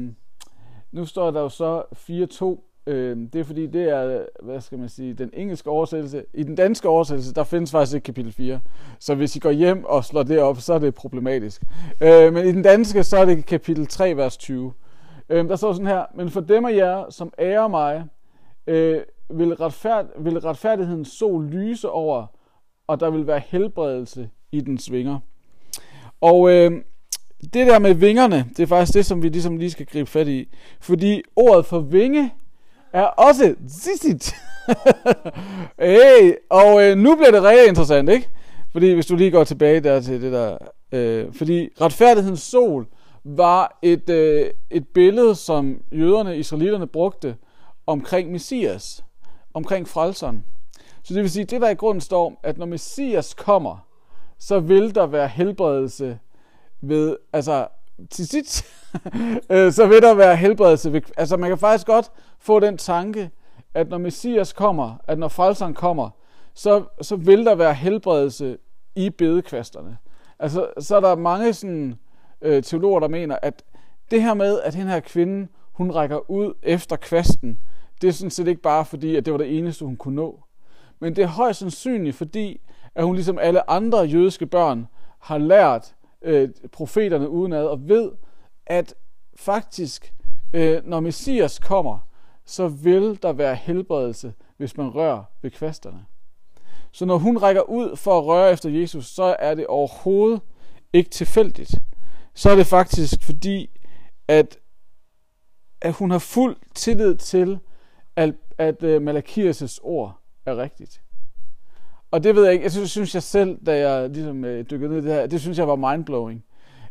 nu 0.93 1.07
står 1.07 1.31
der 1.31 1.41
jo 1.41 1.49
så 1.49 1.83
4.2, 1.93 2.69
Øh, 2.87 3.17
det 3.33 3.41
er 3.41 3.45
fordi, 3.45 3.67
det 3.67 3.89
er, 3.89 4.25
hvad 4.43 4.61
skal 4.61 4.79
man 4.79 4.89
sige, 4.89 5.15
den 5.15 5.31
engelske 5.33 5.71
oversættelse. 5.71 6.25
I 6.35 6.43
den 6.43 6.55
danske 6.55 6.89
oversættelse, 6.89 7.35
der 7.35 7.45
findes 7.45 7.71
faktisk 7.71 7.95
ikke 7.95 8.05
kapitel 8.05 8.33
4. 8.33 8.61
Så 8.99 9.15
hvis 9.15 9.37
I 9.37 9.39
går 9.39 9.51
hjem 9.51 9.85
og 9.85 10.05
slår 10.05 10.23
det 10.23 10.39
op, 10.39 10.61
så 10.61 10.75
er 10.75 10.79
det 10.79 10.95
problematisk. 10.95 11.63
Øh, 12.01 12.33
men 12.33 12.47
i 12.47 12.53
den 12.53 12.63
danske, 12.63 13.05
så 13.05 13.17
er 13.17 13.25
det 13.25 13.47
kapitel 13.47 13.87
3, 13.87 14.17
vers 14.17 14.37
20. 14.37 14.73
Øh, 15.29 15.49
der 15.49 15.57
står 15.57 15.73
sådan 15.73 15.87
her, 15.87 16.05
men 16.15 16.31
for 16.31 16.41
dem 16.41 16.65
af 16.65 16.77
jer, 16.77 17.11
som 17.11 17.33
ærer 17.39 17.69
mig, 17.69 18.05
øh, 18.67 19.01
vil, 19.31 19.55
retfærd, 19.55 20.07
vil 20.19 20.41
retfærdighedens 20.41 21.09
sol 21.09 21.45
lyse 21.45 21.91
over, 21.91 22.27
og 22.87 23.01
der 23.01 23.11
vil 23.11 23.27
være 23.27 23.43
helbredelse 23.47 24.31
i 24.53 24.61
den 24.61 24.79
svinger. 24.79 25.19
Og 26.23 26.51
øh, 26.51 26.73
det 27.55 27.67
der 27.67 27.79
med 27.79 27.95
vingerne, 27.95 28.47
det 28.57 28.63
er 28.63 28.67
faktisk 28.67 28.95
det, 28.95 29.07
som 29.07 29.23
vi 29.23 29.29
ligesom 29.29 29.57
lige 29.57 29.71
skal 29.71 29.87
gribe 29.87 30.11
fat 30.11 30.29
i. 30.29 30.49
Fordi 30.81 31.23
ordet 31.37 31.67
for 31.67 31.81
vinge 31.81 32.35
er 32.93 33.05
også 33.05 33.55
zizit. 33.69 34.35
hey, 35.79 36.35
og 36.51 36.85
øh, 36.85 36.97
nu 36.97 37.17
bliver 37.17 37.31
det 37.31 37.43
rigtig 37.43 37.69
interessant, 37.69 38.09
ikke? 38.09 38.29
Fordi 38.73 38.93
hvis 38.93 39.07
du 39.07 39.17
lige 39.17 39.31
går 39.31 39.45
tilbage 39.45 39.81
der 39.81 40.01
til 40.01 40.23
det 40.23 40.33
der... 40.33 40.59
Øh, 40.93 41.35
fordi 41.35 41.69
retfærdighedens 41.81 42.43
sol 42.43 42.87
var 43.25 43.79
et, 43.83 44.11
øh, 44.11 44.51
et 44.71 44.89
billede, 44.89 45.35
som 45.35 45.83
jøderne, 45.93 46.39
israelitterne 46.39 46.87
brugte 46.87 47.37
omkring 47.87 48.33
Messias, 48.33 49.05
omkring 49.55 49.89
frelseren. 49.89 50.45
Så 51.03 51.15
det 51.15 51.23
vil 51.23 51.31
sige, 51.31 51.45
det 51.45 51.61
der 51.61 51.71
i 51.71 51.75
grunden 51.75 52.01
står, 52.01 52.41
at 52.43 52.59
når 52.59 52.67
Messias 52.67 53.35
kommer, 53.35 53.87
så 54.43 54.61
vil 54.61 54.95
der 54.95 55.07
være 55.07 55.29
helbredelse 55.29 56.19
ved, 56.81 57.17
altså 57.33 57.69
til 58.11 58.27
sit, 58.27 58.65
øh, 59.51 59.73
så 59.73 59.87
vil 59.87 60.03
der 60.03 60.15
være 60.15 60.37
helbredelse. 60.37 60.93
Ved, 60.93 61.01
altså 61.17 61.37
man 61.37 61.51
kan 61.51 61.59
faktisk 61.59 61.87
godt 61.87 62.11
få 62.39 62.61
den 62.61 62.79
tanke, 62.79 63.31
at 63.75 63.89
når 63.89 63.99
Messias 63.99 64.53
kommer, 64.53 64.97
at 65.07 65.19
når 65.19 65.29
frelseren 65.29 65.75
kommer, 65.75 66.11
så, 66.55 66.85
så 67.03 67.17
vil 67.17 67.45
der 67.45 67.55
være 67.55 67.75
helbredelse 67.75 68.59
i 68.95 69.11
bedekvasterne. 69.11 69.97
Altså, 70.39 70.67
så 70.79 70.97
er 70.97 71.01
der 71.01 71.15
mange 71.15 71.55
sådan, 71.55 71.95
øh, 72.43 72.63
teologer, 72.63 73.01
der 73.01 73.09
mener, 73.09 73.39
at 73.43 73.63
det 74.11 74.23
her 74.23 74.35
med, 74.35 74.61
at 74.61 74.73
den 74.73 74.87
her 74.87 75.01
kvinde, 75.01 75.49
hun 75.73 75.91
rækker 75.91 76.31
ud 76.31 76.55
efter 76.63 76.97
kvasten, 76.97 77.59
det 78.01 78.09
er 78.09 78.13
sådan 78.13 78.31
set 78.31 78.49
ikke 78.49 78.63
bare 78.63 78.85
fordi, 78.85 79.17
at 79.17 79.25
det 79.25 79.33
var 79.33 79.39
det 79.39 79.59
eneste, 79.59 79.85
hun 79.85 79.97
kunne 79.97 80.17
nå. 80.17 80.45
Men 81.01 81.17
det 81.17 81.23
er 81.23 81.29
højst 81.29 81.59
sandsynligt, 81.59 82.17
fordi 82.17 82.61
at 82.95 83.05
hun 83.05 83.15
ligesom 83.15 83.39
alle 83.39 83.71
andre 83.71 83.99
jødiske 83.99 84.47
børn 84.47 84.87
har 85.19 85.39
lært 85.39 85.95
øh, 86.23 86.49
profeterne 86.73 87.29
udenad 87.29 87.65
og 87.65 87.89
ved, 87.89 88.11
at 88.67 88.95
faktisk, 89.37 90.15
øh, 90.53 90.83
når 90.85 91.01
Messias 91.01 91.59
kommer, 91.59 92.09
så 92.45 92.69
vil 92.69 93.19
der 93.23 93.33
være 93.33 93.55
helbredelse, 93.55 94.35
hvis 94.57 94.77
man 94.77 94.95
rører 94.95 95.25
ved 95.43 95.51
kvasterne. 95.51 96.05
Så 96.93 97.05
når 97.05 97.19
hun 97.19 97.39
rækker 97.39 97.63
ud 97.63 97.97
for 97.97 98.19
at 98.19 98.25
røre 98.25 98.53
efter 98.53 98.71
Jesus, 98.71 99.07
så 99.07 99.37
er 99.39 99.55
det 99.55 99.67
overhovedet 99.67 100.41
ikke 100.93 101.11
tilfældigt. 101.11 101.75
Så 102.35 102.51
er 102.51 102.57
det 102.57 102.67
faktisk 102.67 103.23
fordi, 103.23 103.81
at, 104.29 104.59
at 105.81 105.93
hun 105.93 106.11
har 106.11 106.19
fuld 106.19 106.57
tillid 106.75 107.17
til, 107.17 107.59
at, 108.17 108.35
at 108.59 108.83
øh, 108.83 109.03
Malakias' 109.03 109.79
ord 109.83 110.19
er 110.47 110.57
rigtigt. 110.57 111.03
Og 112.13 112.25
det 112.25 112.35
ved 112.35 112.45
jeg 112.45 112.53
ikke, 112.53 112.63
jeg 112.63 112.73
synes, 112.73 112.91
synes 112.91 113.15
jeg 113.15 113.23
selv, 113.23 113.59
da 113.67 113.89
jeg 113.89 114.11
ligesom 114.11 114.45
øh, 114.45 114.65
dykkede 114.71 114.91
ned 114.91 114.99
i 114.99 115.07
det 115.07 115.15
her, 115.15 115.27
det 115.27 115.41
synes 115.41 115.59
jeg 115.59 115.69
var 115.69 115.77
mindblowing. 115.77 116.45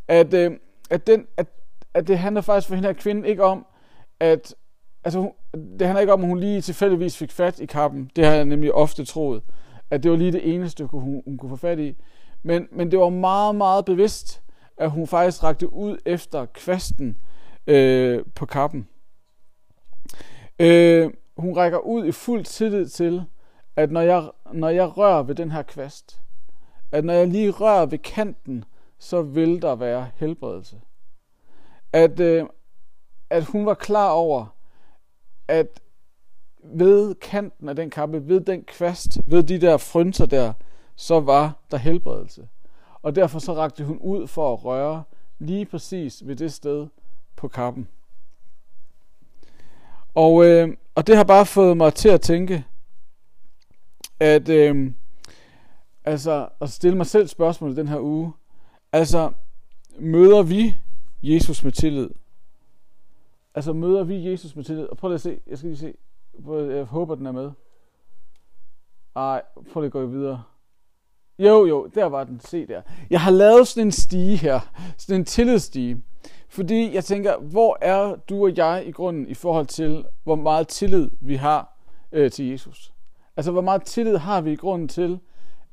At, 0.08 0.34
øh, 0.34 0.52
at, 0.90 1.08
den, 1.08 1.26
at, 1.38 1.48
at 1.94 2.08
det 2.08 2.18
handler 2.18 2.42
faktisk 2.42 2.68
for 2.68 2.76
hende 2.76 2.88
her 2.88 2.94
kvinde 2.94 3.30
ikke 3.30 3.44
om, 3.44 3.66
at 4.20 4.56
altså, 5.04 5.20
hun, 5.20 5.32
det 5.54 5.88
handler 5.88 6.02
ikke 6.02 6.14
om, 6.14 6.22
at 6.22 6.28
hun 6.28 6.40
lige 6.40 6.62
tilfældigvis 6.62 7.18
fik 7.18 7.32
fat 7.32 7.60
i 7.60 7.66
kappen. 7.66 8.12
Det 8.16 8.26
har 8.26 8.34
jeg 8.34 8.46
nemlig 8.46 8.74
ofte 8.74 9.06
troet, 9.06 9.42
at 9.90 10.04
det 10.04 10.12
var 10.12 10.18
lige 10.18 10.32
det 10.32 10.54
eneste, 10.54 10.86
hun, 10.86 11.22
hun 11.26 11.38
kunne 11.38 11.50
få 11.50 11.56
fat 11.56 11.80
i. 11.80 11.96
Men, 12.44 12.68
men 12.72 12.92
det 12.92 13.00
var 13.00 13.10
meget, 13.10 13.56
meget 13.56 13.86
bevidst, 13.86 14.42
at 14.78 14.92
hun 14.92 15.08
faktisk 15.08 15.44
rakte 15.44 15.74
ud 15.74 15.98
efter 16.06 16.46
kvasten 16.46 17.18
øh, 17.68 18.26
på 18.36 18.46
kappen. 18.46 18.88
Øh, 20.60 21.10
hun 21.38 21.58
rækker 21.58 21.78
ud 21.78 22.06
i 22.06 22.12
fuld 22.12 22.44
tillid 22.44 22.88
til, 22.88 23.24
at 23.76 23.92
når 23.92 24.02
jeg, 24.02 24.30
når 24.54 24.70
jeg 24.70 24.98
rører 24.98 25.24
ved 25.24 25.36
den 25.36 25.52
her 25.52 25.62
kvast, 25.62 26.22
at 26.92 27.06
når 27.06 27.14
jeg 27.14 27.28
lige 27.28 27.52
rører 27.52 27.86
ved 27.86 27.98
kanten, 27.98 28.64
så 29.00 29.22
vil 29.22 29.62
der 29.62 29.76
være 29.76 30.10
helbredelse. 30.16 30.82
At, 31.94 32.20
øh, 32.20 32.46
at 33.30 33.44
hun 33.46 33.66
var 33.66 33.74
klar 33.74 34.10
over, 34.10 34.46
at 35.48 35.82
ved 36.64 37.16
kanten 37.16 37.70
af 37.70 37.76
den 37.76 37.90
kappe, 37.90 38.28
ved 38.28 38.42
den 38.42 38.64
kvast, 38.64 39.20
ved 39.28 39.44
de 39.44 39.62
der 39.62 39.78
frynser 39.78 40.26
der, 40.26 40.54
så 40.96 41.20
var 41.20 41.54
der 41.72 41.78
helbredelse. 41.78 42.48
Og 43.02 43.16
derfor 43.16 43.40
så 43.40 43.54
rakte 43.54 43.86
hun 43.86 43.98
ud 43.98 44.28
for 44.28 44.54
at 44.54 44.66
røre 44.66 45.04
lige 45.40 45.66
præcis 45.66 46.28
ved 46.28 46.36
det 46.36 46.54
sted 46.54 46.88
på 47.36 47.48
kappen. 47.48 47.88
Og, 50.16 50.46
øh, 50.46 50.70
og 50.96 51.08
det 51.08 51.18
har 51.18 51.24
bare 51.24 51.46
fået 51.46 51.78
mig 51.78 51.94
til 51.94 52.10
at 52.10 52.22
tænke, 52.22 52.66
at 54.22 54.50
øh, 54.50 54.92
altså 56.06 56.50
at 56.62 56.70
stille 56.70 56.98
mig 56.98 57.06
selv 57.06 57.28
spørgsmål 57.28 57.76
den 57.76 57.88
her 57.88 58.00
uge. 58.00 58.34
Altså, 58.92 59.32
møder 60.00 60.44
vi 60.44 60.76
Jesus 61.24 61.64
med 61.64 61.72
tillid? 61.72 62.10
Altså, 63.56 63.74
møder 63.74 64.04
vi 64.04 64.30
Jesus 64.30 64.56
med 64.56 64.64
tillid? 64.64 64.86
Og 64.86 64.98
prøv 64.98 65.10
lige 65.10 65.16
at 65.16 65.22
se, 65.22 65.40
jeg 65.48 65.58
skal 65.58 65.70
lige 65.70 65.80
se, 65.80 65.94
jeg 66.48 66.84
håber, 66.84 67.16
den 67.16 67.26
er 67.26 67.32
med. 67.32 67.52
Ej, 69.16 69.42
prøv 69.74 69.82
lige 69.82 69.88
at 69.88 69.92
gå 69.92 70.06
videre. 70.06 70.44
Jo, 71.40 71.66
jo, 71.66 71.90
der 71.96 72.06
var 72.06 72.24
den. 72.24 72.40
Se 72.40 72.68
der. 72.68 72.82
Jeg 73.10 73.22
har 73.22 73.32
lavet 73.32 73.68
sådan 73.68 73.88
en 73.88 73.92
stige 73.92 74.38
her. 74.38 74.60
Sådan 74.98 75.22
en 75.22 75.26
tillidsstige. 75.26 76.04
Fordi 76.50 76.94
jeg 76.94 77.04
tænker, 77.04 77.38
hvor 77.38 77.78
er 77.82 78.16
du 78.16 78.44
og 78.44 78.58
jeg 78.58 78.84
i 78.88 78.92
grunden 78.92 79.28
i 79.28 79.34
forhold 79.34 79.66
til, 79.66 80.06
hvor 80.24 80.36
meget 80.36 80.68
tillid 80.68 81.10
vi 81.20 81.36
har 81.36 81.78
øh, 82.12 82.32
til 82.32 82.50
Jesus? 82.50 82.94
Altså, 83.38 83.52
hvor 83.52 83.62
meget 83.62 83.84
tillid 83.84 84.18
har 84.18 84.42
vi 84.42 84.52
i 84.52 84.56
grunden 84.56 84.88
til, 84.88 85.20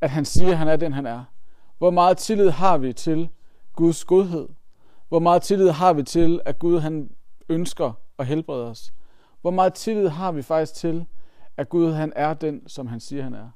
at 0.01 0.11
han 0.11 0.25
siger, 0.25 0.51
at 0.51 0.59
han 0.59 0.69
er 0.69 0.77
den, 0.77 0.93
han 0.93 1.07
er? 1.07 1.25
Hvor 1.79 1.91
meget 1.91 2.17
tillid 2.17 2.51
har 2.51 2.79
vi 2.79 2.93
til 2.93 3.29
Guds 3.77 4.05
godhed? 4.05 4.49
Hvor 5.09 5.19
meget 5.19 5.43
tillid 5.43 5.71
har 5.71 5.93
vi 5.93 6.03
til, 6.03 6.41
at 6.45 6.59
Gud 6.59 6.79
han 6.79 7.11
ønsker 7.49 7.93
at 8.19 8.27
helbrede 8.27 8.71
os? 8.71 8.93
Hvor 9.41 9.51
meget 9.51 9.75
tillid 9.75 10.09
har 10.09 10.33
vi 10.33 10.43
faktisk 10.43 10.75
til, 10.75 11.07
at 11.57 11.69
Gud 11.69 11.93
han 11.93 12.13
er 12.17 12.35
den, 12.35 12.69
som 12.69 12.87
han 12.87 13.01
siger, 13.01 13.23
han 13.23 13.35
er? 13.35 13.51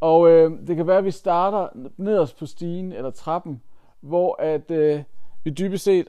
Og 0.00 0.30
øh, 0.30 0.66
det 0.66 0.76
kan 0.76 0.86
være, 0.86 0.98
at 0.98 1.04
vi 1.04 1.10
starter 1.10 1.68
nederst 1.96 2.38
på 2.38 2.46
stigen 2.46 2.92
eller 2.92 3.10
trappen, 3.10 3.62
hvor 4.00 4.42
at 4.42 4.70
øh, 4.70 5.02
vi 5.44 5.50
dybest 5.50 5.84
set 5.84 6.08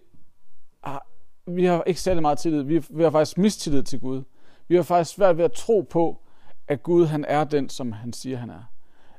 har, 0.84 1.08
vi 1.48 1.66
har 1.66 1.84
ikke 1.84 2.02
særlig 2.02 2.22
meget 2.22 2.38
tillid. 2.38 2.62
Vi, 2.62 2.84
vi 2.90 3.04
har 3.04 3.10
faktisk 3.10 3.38
mistillid 3.38 3.84
til 3.84 4.00
Gud. 4.00 4.24
Vi 4.68 4.76
har 4.76 4.84
faktisk 4.84 5.16
svært 5.16 5.38
ved 5.38 5.46
at 5.46 5.52
tro 5.52 5.82
på, 5.82 6.22
at 6.68 6.84
Gud 6.84 7.06
han 7.06 7.26
er 7.28 7.44
den, 7.44 7.70
som 7.70 7.92
han 7.92 8.14
siger, 8.14 8.38
han 8.38 8.50
er. 8.50 8.64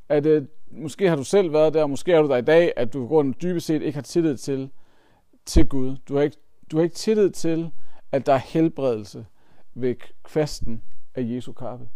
At 0.08 0.26
øh, 0.26 0.46
måske 0.70 1.08
har 1.08 1.16
du 1.16 1.24
selv 1.24 1.52
været 1.52 1.74
der, 1.74 1.86
måske 1.86 2.12
er 2.12 2.22
du 2.22 2.28
der 2.28 2.36
i 2.36 2.42
dag, 2.42 2.72
at 2.76 2.92
du 2.92 3.06
grund 3.06 3.34
dybest 3.34 3.66
set 3.66 3.82
ikke 3.82 3.96
har 3.96 4.02
tillid 4.02 4.36
til, 4.36 4.70
til 5.46 5.68
Gud. 5.68 5.96
Du 6.08 6.14
har, 6.16 6.22
ikke, 6.22 6.36
du 6.70 6.76
har 6.76 6.84
ikke 6.84 6.94
tillid 6.94 7.30
til, 7.30 7.70
at 8.12 8.26
der 8.26 8.32
er 8.32 8.38
helbredelse 8.38 9.26
ved 9.74 9.94
kvasten 10.24 10.82
af 11.14 11.22
Jesu 11.24 11.52
kappe. 11.52 11.88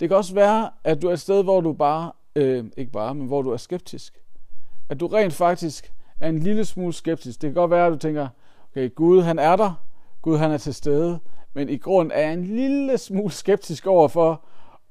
Det 0.00 0.08
kan 0.08 0.16
også 0.16 0.34
være, 0.34 0.70
at 0.84 1.02
du 1.02 1.08
er 1.08 1.12
et 1.12 1.20
sted, 1.20 1.42
hvor 1.42 1.60
du 1.60 1.72
bare, 1.72 2.12
øh, 2.36 2.64
ikke 2.76 2.92
bare, 2.92 3.14
men 3.14 3.26
hvor 3.26 3.42
du 3.42 3.50
er 3.50 3.56
skeptisk. 3.56 4.22
At 4.88 5.00
du 5.00 5.06
rent 5.06 5.32
faktisk 5.32 5.92
er 6.20 6.28
en 6.28 6.38
lille 6.38 6.64
smule 6.64 6.92
skeptisk. 6.92 7.42
Det 7.42 7.48
kan 7.48 7.54
godt 7.54 7.70
være, 7.70 7.86
at 7.86 7.92
du 7.92 7.98
tænker, 7.98 8.28
okay, 8.70 8.94
Gud 8.94 9.22
han 9.22 9.38
er 9.38 9.56
der, 9.56 9.84
Gud 10.22 10.36
han 10.36 10.50
er 10.50 10.58
til 10.58 10.74
stede, 10.74 11.18
men 11.54 11.68
i 11.68 11.76
grund 11.76 12.10
er 12.14 12.20
jeg 12.20 12.32
en 12.32 12.44
lille 12.44 12.98
smule 12.98 13.32
skeptisk 13.32 13.86
over 13.86 14.08
for, 14.08 14.44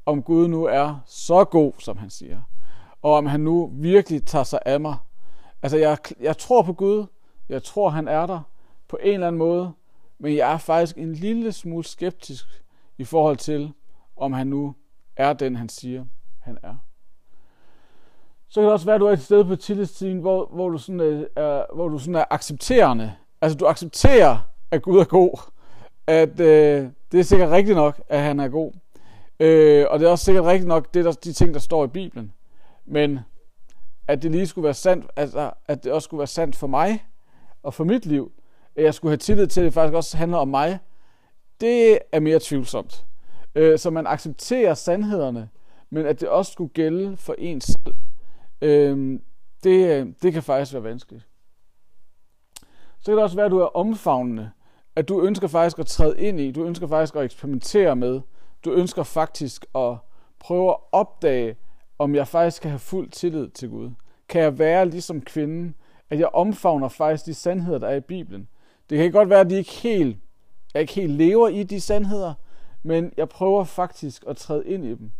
om 0.05 0.23
Gud 0.23 0.47
nu 0.47 0.63
er 0.63 0.95
så 1.05 1.43
god, 1.43 1.73
som 1.79 1.97
han 1.97 2.09
siger. 2.09 2.41
Og 3.01 3.13
om 3.13 3.25
han 3.25 3.39
nu 3.39 3.71
virkelig 3.73 4.25
tager 4.25 4.43
sig 4.43 4.59
af 4.65 4.79
mig. 4.79 4.95
Altså, 5.61 5.77
jeg, 5.77 5.97
jeg 6.19 6.37
tror 6.37 6.61
på 6.61 6.73
Gud. 6.73 7.05
Jeg 7.49 7.63
tror, 7.63 7.89
han 7.89 8.07
er 8.07 8.25
der 8.25 8.39
på 8.87 8.97
en 9.01 9.13
eller 9.13 9.27
anden 9.27 9.39
måde. 9.39 9.71
Men 10.19 10.35
jeg 10.35 10.53
er 10.53 10.57
faktisk 10.57 10.97
en 10.97 11.13
lille 11.13 11.51
smule 11.51 11.83
skeptisk 11.83 12.63
i 12.97 13.03
forhold 13.03 13.37
til, 13.37 13.73
om 14.17 14.33
han 14.33 14.47
nu 14.47 14.75
er 15.15 15.33
den, 15.33 15.55
han 15.55 15.69
siger, 15.69 16.05
han 16.39 16.57
er. 16.63 16.75
Så 18.49 18.59
kan 18.59 18.63
det 18.63 18.73
også 18.73 18.85
være, 18.85 18.95
at 18.95 19.01
du 19.01 19.05
er 19.05 19.11
et 19.11 19.21
sted 19.21 19.43
på 19.43 19.55
tillidstiden, 19.55 20.19
hvor, 20.19 20.49
hvor, 20.53 20.69
du 20.69 20.77
sådan 20.77 20.99
øh, 20.99 21.25
er, 21.35 21.73
hvor 21.73 21.87
du 21.87 21.97
sådan 21.97 22.15
er 22.15 22.25
accepterende. 22.29 23.13
Altså, 23.41 23.57
du 23.57 23.65
accepterer, 23.65 24.37
at 24.71 24.81
Gud 24.81 24.99
er 24.99 25.03
god. 25.03 25.51
At 26.07 26.39
øh, 26.39 26.89
det 27.11 27.19
er 27.19 27.23
sikkert 27.23 27.51
rigtigt 27.51 27.75
nok, 27.75 28.01
at 28.09 28.21
han 28.21 28.39
er 28.39 28.47
god. 28.47 28.71
Øh, 29.41 29.85
og 29.89 29.99
det 29.99 30.05
er 30.05 30.09
også 30.09 30.25
sikkert 30.25 30.45
rigtigt 30.45 30.67
nok, 30.67 30.93
det 30.93 30.99
er 30.99 31.03
der, 31.03 31.11
de 31.11 31.33
ting, 31.33 31.53
der 31.53 31.59
står 31.59 31.83
i 31.85 31.87
Bibelen. 31.87 32.33
Men 32.85 33.19
at 34.07 34.23
det 34.23 34.31
lige 34.31 34.47
skulle 34.47 34.63
være 34.63 34.73
sandt, 34.73 35.05
altså, 35.15 35.51
at 35.67 35.83
det 35.83 35.91
også 35.91 36.05
skulle 36.05 36.19
være 36.19 36.27
sandt 36.27 36.55
for 36.55 36.67
mig 36.67 37.05
og 37.63 37.73
for 37.73 37.83
mit 37.83 38.05
liv, 38.05 38.31
at 38.75 38.83
jeg 38.83 38.93
skulle 38.93 39.09
have 39.11 39.17
tillid 39.17 39.47
til, 39.47 39.61
at 39.61 39.65
det 39.65 39.73
faktisk 39.73 39.95
også 39.95 40.17
handler 40.17 40.37
om 40.37 40.47
mig, 40.47 40.79
det 41.61 41.99
er 42.11 42.19
mere 42.19 42.39
tvivlsomt. 42.41 43.05
Øh, 43.55 43.79
så 43.79 43.89
man 43.89 44.07
accepterer 44.07 44.73
sandhederne, 44.73 45.49
men 45.89 46.05
at 46.05 46.21
det 46.21 46.29
også 46.29 46.51
skulle 46.51 46.73
gælde 46.73 47.17
for 47.17 47.35
en 47.37 47.61
selv, 47.61 47.95
øh, 48.61 49.19
det, 49.63 50.13
det 50.21 50.33
kan 50.33 50.43
faktisk 50.43 50.73
være 50.73 50.83
vanskeligt. 50.83 51.27
Så 52.99 53.05
kan 53.05 53.15
det 53.15 53.23
også 53.23 53.35
være, 53.35 53.45
at 53.45 53.51
du 53.51 53.59
er 53.59 53.75
omfavnende, 53.75 54.51
at 54.95 55.09
du 55.09 55.21
ønsker 55.21 55.47
faktisk 55.47 55.79
at 55.79 55.87
træde 55.87 56.19
ind 56.19 56.39
i, 56.39 56.51
du 56.51 56.63
ønsker 56.63 56.87
faktisk 56.87 57.15
at 57.15 57.23
eksperimentere 57.23 57.95
med, 57.95 58.21
du 58.65 58.71
ønsker 58.71 59.03
faktisk 59.03 59.65
at 59.75 59.97
prøve 60.39 60.69
at 60.69 60.77
opdage, 60.91 61.55
om 61.99 62.15
jeg 62.15 62.27
faktisk 62.27 62.61
kan 62.61 62.71
have 62.71 62.79
fuld 62.79 63.09
tillid 63.09 63.49
til 63.49 63.69
Gud. 63.69 63.91
Kan 64.29 64.41
jeg 64.41 64.59
være 64.59 64.89
ligesom 64.89 65.21
kvinden, 65.21 65.75
at 66.09 66.19
jeg 66.19 66.27
omfavner 66.33 66.87
faktisk 66.87 67.25
de 67.25 67.33
sandheder, 67.33 67.77
der 67.77 67.87
er 67.87 67.95
i 67.95 68.01
Bibelen. 68.01 68.47
Det 68.89 68.97
kan 68.97 69.11
godt 69.11 69.29
være, 69.29 69.39
at 69.39 69.49
de 69.49 69.55
ikke 69.55 69.71
helt, 69.71 70.17
jeg 70.73 70.81
ikke 70.81 70.93
helt 70.93 71.11
lever 71.11 71.47
i 71.47 71.63
de 71.63 71.81
sandheder, 71.81 72.33
men 72.83 73.13
jeg 73.17 73.29
prøver 73.29 73.63
faktisk 73.63 74.23
at 74.27 74.37
træde 74.37 74.67
ind 74.67 74.85
i 74.85 74.95
dem. 74.95 75.11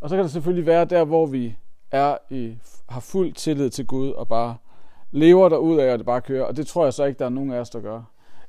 Og 0.00 0.08
så 0.08 0.16
kan 0.16 0.22
det 0.22 0.32
selvfølgelig 0.32 0.66
være 0.66 0.84
der, 0.84 1.04
hvor 1.04 1.26
vi 1.26 1.56
er 1.90 2.16
i, 2.30 2.58
har 2.88 3.00
fuld 3.00 3.32
tillid 3.32 3.70
til 3.70 3.86
Gud 3.86 4.10
og 4.10 4.28
bare 4.28 4.56
lever 5.10 5.48
derud 5.48 5.78
af, 5.78 5.92
og 5.92 5.98
det 5.98 6.06
bare 6.06 6.20
kører. 6.20 6.44
Og 6.44 6.56
det 6.56 6.66
tror 6.66 6.84
jeg 6.84 6.94
så 6.94 7.04
ikke, 7.04 7.18
der 7.18 7.24
er 7.24 7.28
nogen 7.28 7.52
af 7.52 7.58
os, 7.60 7.70
der 7.70 7.80
gør. 7.80 8.02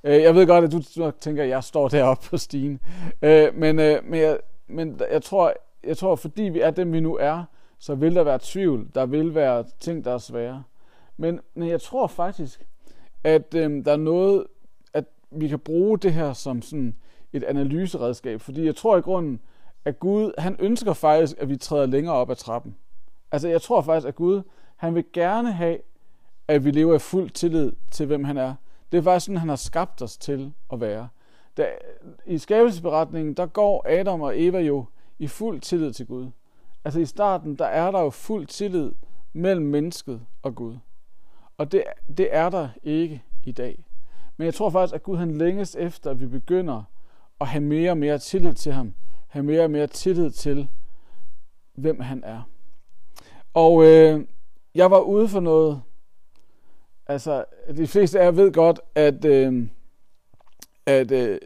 Øh, 0.03 0.21
jeg 0.21 0.35
ved 0.35 0.47
godt, 0.47 0.65
at 0.65 0.71
du 0.71 1.11
tænker, 1.11 1.43
at 1.43 1.49
jeg 1.49 1.63
står 1.63 1.87
deroppe 1.87 2.27
på 2.29 2.37
stigen. 2.37 2.79
Øh, 3.21 3.55
men, 3.55 3.79
øh, 3.79 4.05
men, 4.05 4.19
jeg, 4.19 4.39
men 4.67 4.99
jeg 5.11 5.21
tror, 5.23 5.53
jeg 5.83 5.97
tror, 5.97 6.15
fordi 6.15 6.43
vi 6.43 6.59
er 6.59 6.71
dem, 6.71 6.93
vi 6.93 6.99
nu 6.99 7.17
er, 7.17 7.43
så 7.79 7.95
vil 7.95 8.15
der 8.15 8.23
være 8.23 8.39
tvivl. 8.41 8.87
Der 8.95 9.05
vil 9.05 9.35
være 9.35 9.63
ting, 9.79 10.05
der 10.05 10.13
er 10.13 10.17
svære. 10.17 10.63
Men, 11.17 11.39
men 11.53 11.69
jeg 11.69 11.81
tror 11.81 12.07
faktisk, 12.07 12.65
at 13.23 13.55
øh, 13.55 13.85
der 13.85 13.91
er 13.91 13.97
noget, 13.97 14.45
at 14.93 15.05
vi 15.31 15.47
kan 15.47 15.59
bruge 15.59 15.97
det 15.97 16.13
her 16.13 16.33
som 16.33 16.61
sådan 16.61 16.95
et 17.33 17.43
analyseredskab. 17.43 18.41
Fordi 18.41 18.65
jeg 18.65 18.75
tror 18.75 18.97
i 18.97 19.01
grunden, 19.01 19.39
at 19.85 19.99
Gud, 19.99 20.31
han 20.37 20.55
ønsker 20.59 20.93
faktisk, 20.93 21.37
at 21.37 21.49
vi 21.49 21.57
træder 21.57 21.85
længere 21.85 22.15
op 22.15 22.29
ad 22.29 22.35
trappen. 22.35 22.75
Altså 23.31 23.47
jeg 23.47 23.61
tror 23.61 23.81
faktisk, 23.81 24.07
at 24.07 24.15
Gud, 24.15 24.41
han 24.75 24.95
vil 24.95 25.05
gerne 25.13 25.51
have, 25.51 25.77
at 26.47 26.65
vi 26.65 26.71
lever 26.71 26.95
i 26.95 26.99
fuld 26.99 27.29
tillid 27.29 27.71
til, 27.91 28.05
hvem 28.05 28.23
han 28.23 28.37
er. 28.37 28.55
Det 28.91 28.97
er 28.97 29.01
faktisk 29.01 29.25
sådan, 29.25 29.37
han 29.37 29.49
har 29.49 29.55
skabt 29.55 30.01
os 30.01 30.17
til 30.17 30.53
at 30.73 30.81
være. 30.81 31.07
Da, 31.57 31.67
I 32.25 32.37
skabelsesberetningen, 32.37 33.33
der 33.33 33.45
går 33.45 33.85
Adam 33.89 34.21
og 34.21 34.41
Eva 34.41 34.59
jo 34.59 34.85
i 35.19 35.27
fuld 35.27 35.61
tillid 35.61 35.93
til 35.93 36.07
Gud. 36.07 36.29
Altså 36.85 36.99
i 36.99 37.05
starten, 37.05 37.55
der 37.55 37.65
er 37.65 37.91
der 37.91 37.99
jo 37.99 38.09
fuld 38.09 38.47
tillid 38.47 38.91
mellem 39.33 39.65
mennesket 39.65 40.21
og 40.41 40.55
Gud. 40.55 40.77
Og 41.57 41.71
det, 41.71 41.83
det 42.17 42.27
er 42.31 42.49
der 42.49 42.69
ikke 42.83 43.23
i 43.43 43.51
dag. 43.51 43.85
Men 44.37 44.45
jeg 44.45 44.53
tror 44.53 44.69
faktisk, 44.69 44.95
at 44.95 45.03
Gud 45.03 45.17
han 45.17 45.37
længes 45.37 45.75
efter, 45.75 46.11
at 46.11 46.19
vi 46.19 46.27
begynder 46.27 46.83
at 47.41 47.47
have 47.47 47.63
mere 47.63 47.91
og 47.91 47.97
mere 47.97 48.17
tillid 48.17 48.53
til 48.53 48.71
ham. 48.71 48.93
Have 49.27 49.43
mere 49.43 49.63
og 49.63 49.71
mere 49.71 49.87
tillid 49.87 50.31
til, 50.31 50.69
hvem 51.73 51.99
han 51.99 52.23
er. 52.23 52.41
Og 53.53 53.85
øh, 53.85 54.25
jeg 54.75 54.91
var 54.91 54.99
ude 54.99 55.27
for 55.27 55.39
noget. 55.39 55.81
Altså, 57.09 57.45
de 57.77 57.87
fleste 57.87 58.19
af 58.19 58.25
jer 58.25 58.31
ved 58.31 58.51
godt, 58.51 58.79
at, 58.95 59.25
øh, 59.25 59.67
at, 60.85 61.11
øh, 61.11 61.39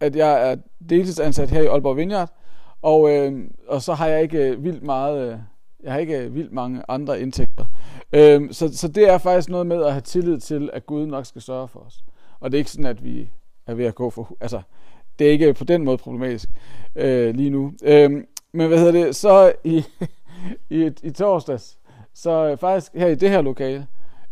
at 0.00 0.16
jeg 0.16 0.50
er 0.50 0.56
deltidsansat 0.88 1.50
her 1.50 1.62
i 1.62 1.66
Aalborg 1.66 1.96
Vineyard. 1.96 2.30
Og, 2.82 3.10
øh, 3.10 3.50
og 3.66 3.82
så 3.82 3.94
har 3.94 4.06
jeg 4.06 4.22
ikke 4.22 4.38
øh, 4.38 4.64
vildt 4.64 4.82
meget... 4.82 5.32
Øh, 5.32 5.38
jeg 5.82 5.92
har 5.92 5.98
ikke 5.98 6.18
øh, 6.18 6.34
vildt 6.34 6.52
mange 6.52 6.82
andre 6.88 7.20
indtægter. 7.20 7.64
Øh, 8.12 8.52
så, 8.52 8.76
så 8.76 8.88
det 8.88 9.08
er 9.08 9.18
faktisk 9.18 9.48
noget 9.48 9.66
med 9.66 9.84
at 9.84 9.92
have 9.92 10.00
tillid 10.00 10.38
til, 10.38 10.70
at 10.72 10.86
Gud 10.86 11.06
nok 11.06 11.26
skal 11.26 11.42
sørge 11.42 11.68
for 11.68 11.80
os. 11.80 12.04
Og 12.40 12.50
det 12.50 12.56
er 12.56 12.60
ikke 12.60 12.70
sådan, 12.70 12.86
at 12.86 13.04
vi 13.04 13.30
er 13.66 13.74
ved 13.74 13.84
at 13.84 13.94
gå 13.94 14.10
for... 14.10 14.36
Altså, 14.40 14.62
det 15.18 15.26
er 15.26 15.30
ikke 15.30 15.54
på 15.54 15.64
den 15.64 15.84
måde 15.84 15.98
problematisk 15.98 16.48
øh, 16.96 17.34
lige 17.34 17.50
nu. 17.50 17.72
Øh, 17.82 18.10
men 18.52 18.68
hvad 18.68 18.78
hedder 18.78 19.04
det? 19.04 19.16
Så 19.16 19.52
i, 19.64 19.84
i, 20.70 20.90
i 21.02 21.10
torsdags, 21.10 21.78
så 22.14 22.30
øh, 22.50 22.58
faktisk 22.58 22.94
her 22.94 23.06
i 23.06 23.14
det 23.14 23.30
her 23.30 23.42
lokale, 23.42 23.86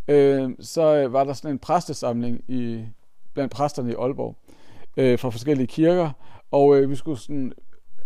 øh, 0.09 0.51
så 0.61 0.97
øh, 0.97 1.13
var 1.13 1.25
der 1.25 1.33
sådan 1.33 1.51
en 1.51 1.59
præstesamling 1.59 2.41
i, 2.49 2.85
blandt 3.35 3.53
præsterne 3.53 3.91
i 3.91 3.95
Aalborg 3.95 4.37
øh, 4.97 5.19
fra 5.19 5.31
forskellige 5.31 5.67
kirker, 5.67 6.11
og 6.51 6.77
øh, 6.77 6.91
vi 6.91 6.95
skulle 6.95 7.19
sådan, 7.19 7.53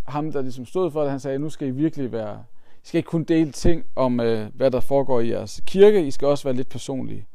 ham 0.07 0.33
der 0.33 0.43
ligesom 0.43 0.67
stod 0.67 0.91
for 0.91 1.03
det, 1.03 1.11
han 1.11 1.21
sagde, 1.21 1.39
nu 1.39 1.49
skal 1.49 1.69
I 1.69 1.71
virkelig 1.71 2.13
være, 2.13 2.45
I 2.75 2.87
skal 2.87 2.99
ikke 2.99 3.09
kun 3.09 3.25
dele 3.25 3.53
ting 3.53 3.85
om, 3.97 4.21
øh, 4.21 4.47
hvad 4.55 4.71
der 4.71 4.81
foregår 4.81 5.21
i 5.21 5.31
jeres 5.31 5.63
kirke, 5.67 6.07
I 6.07 6.11
skal 6.11 6.29
også 6.29 6.45
være 6.45 6.57
lidt 6.57 6.69
personlige. 6.69 7.27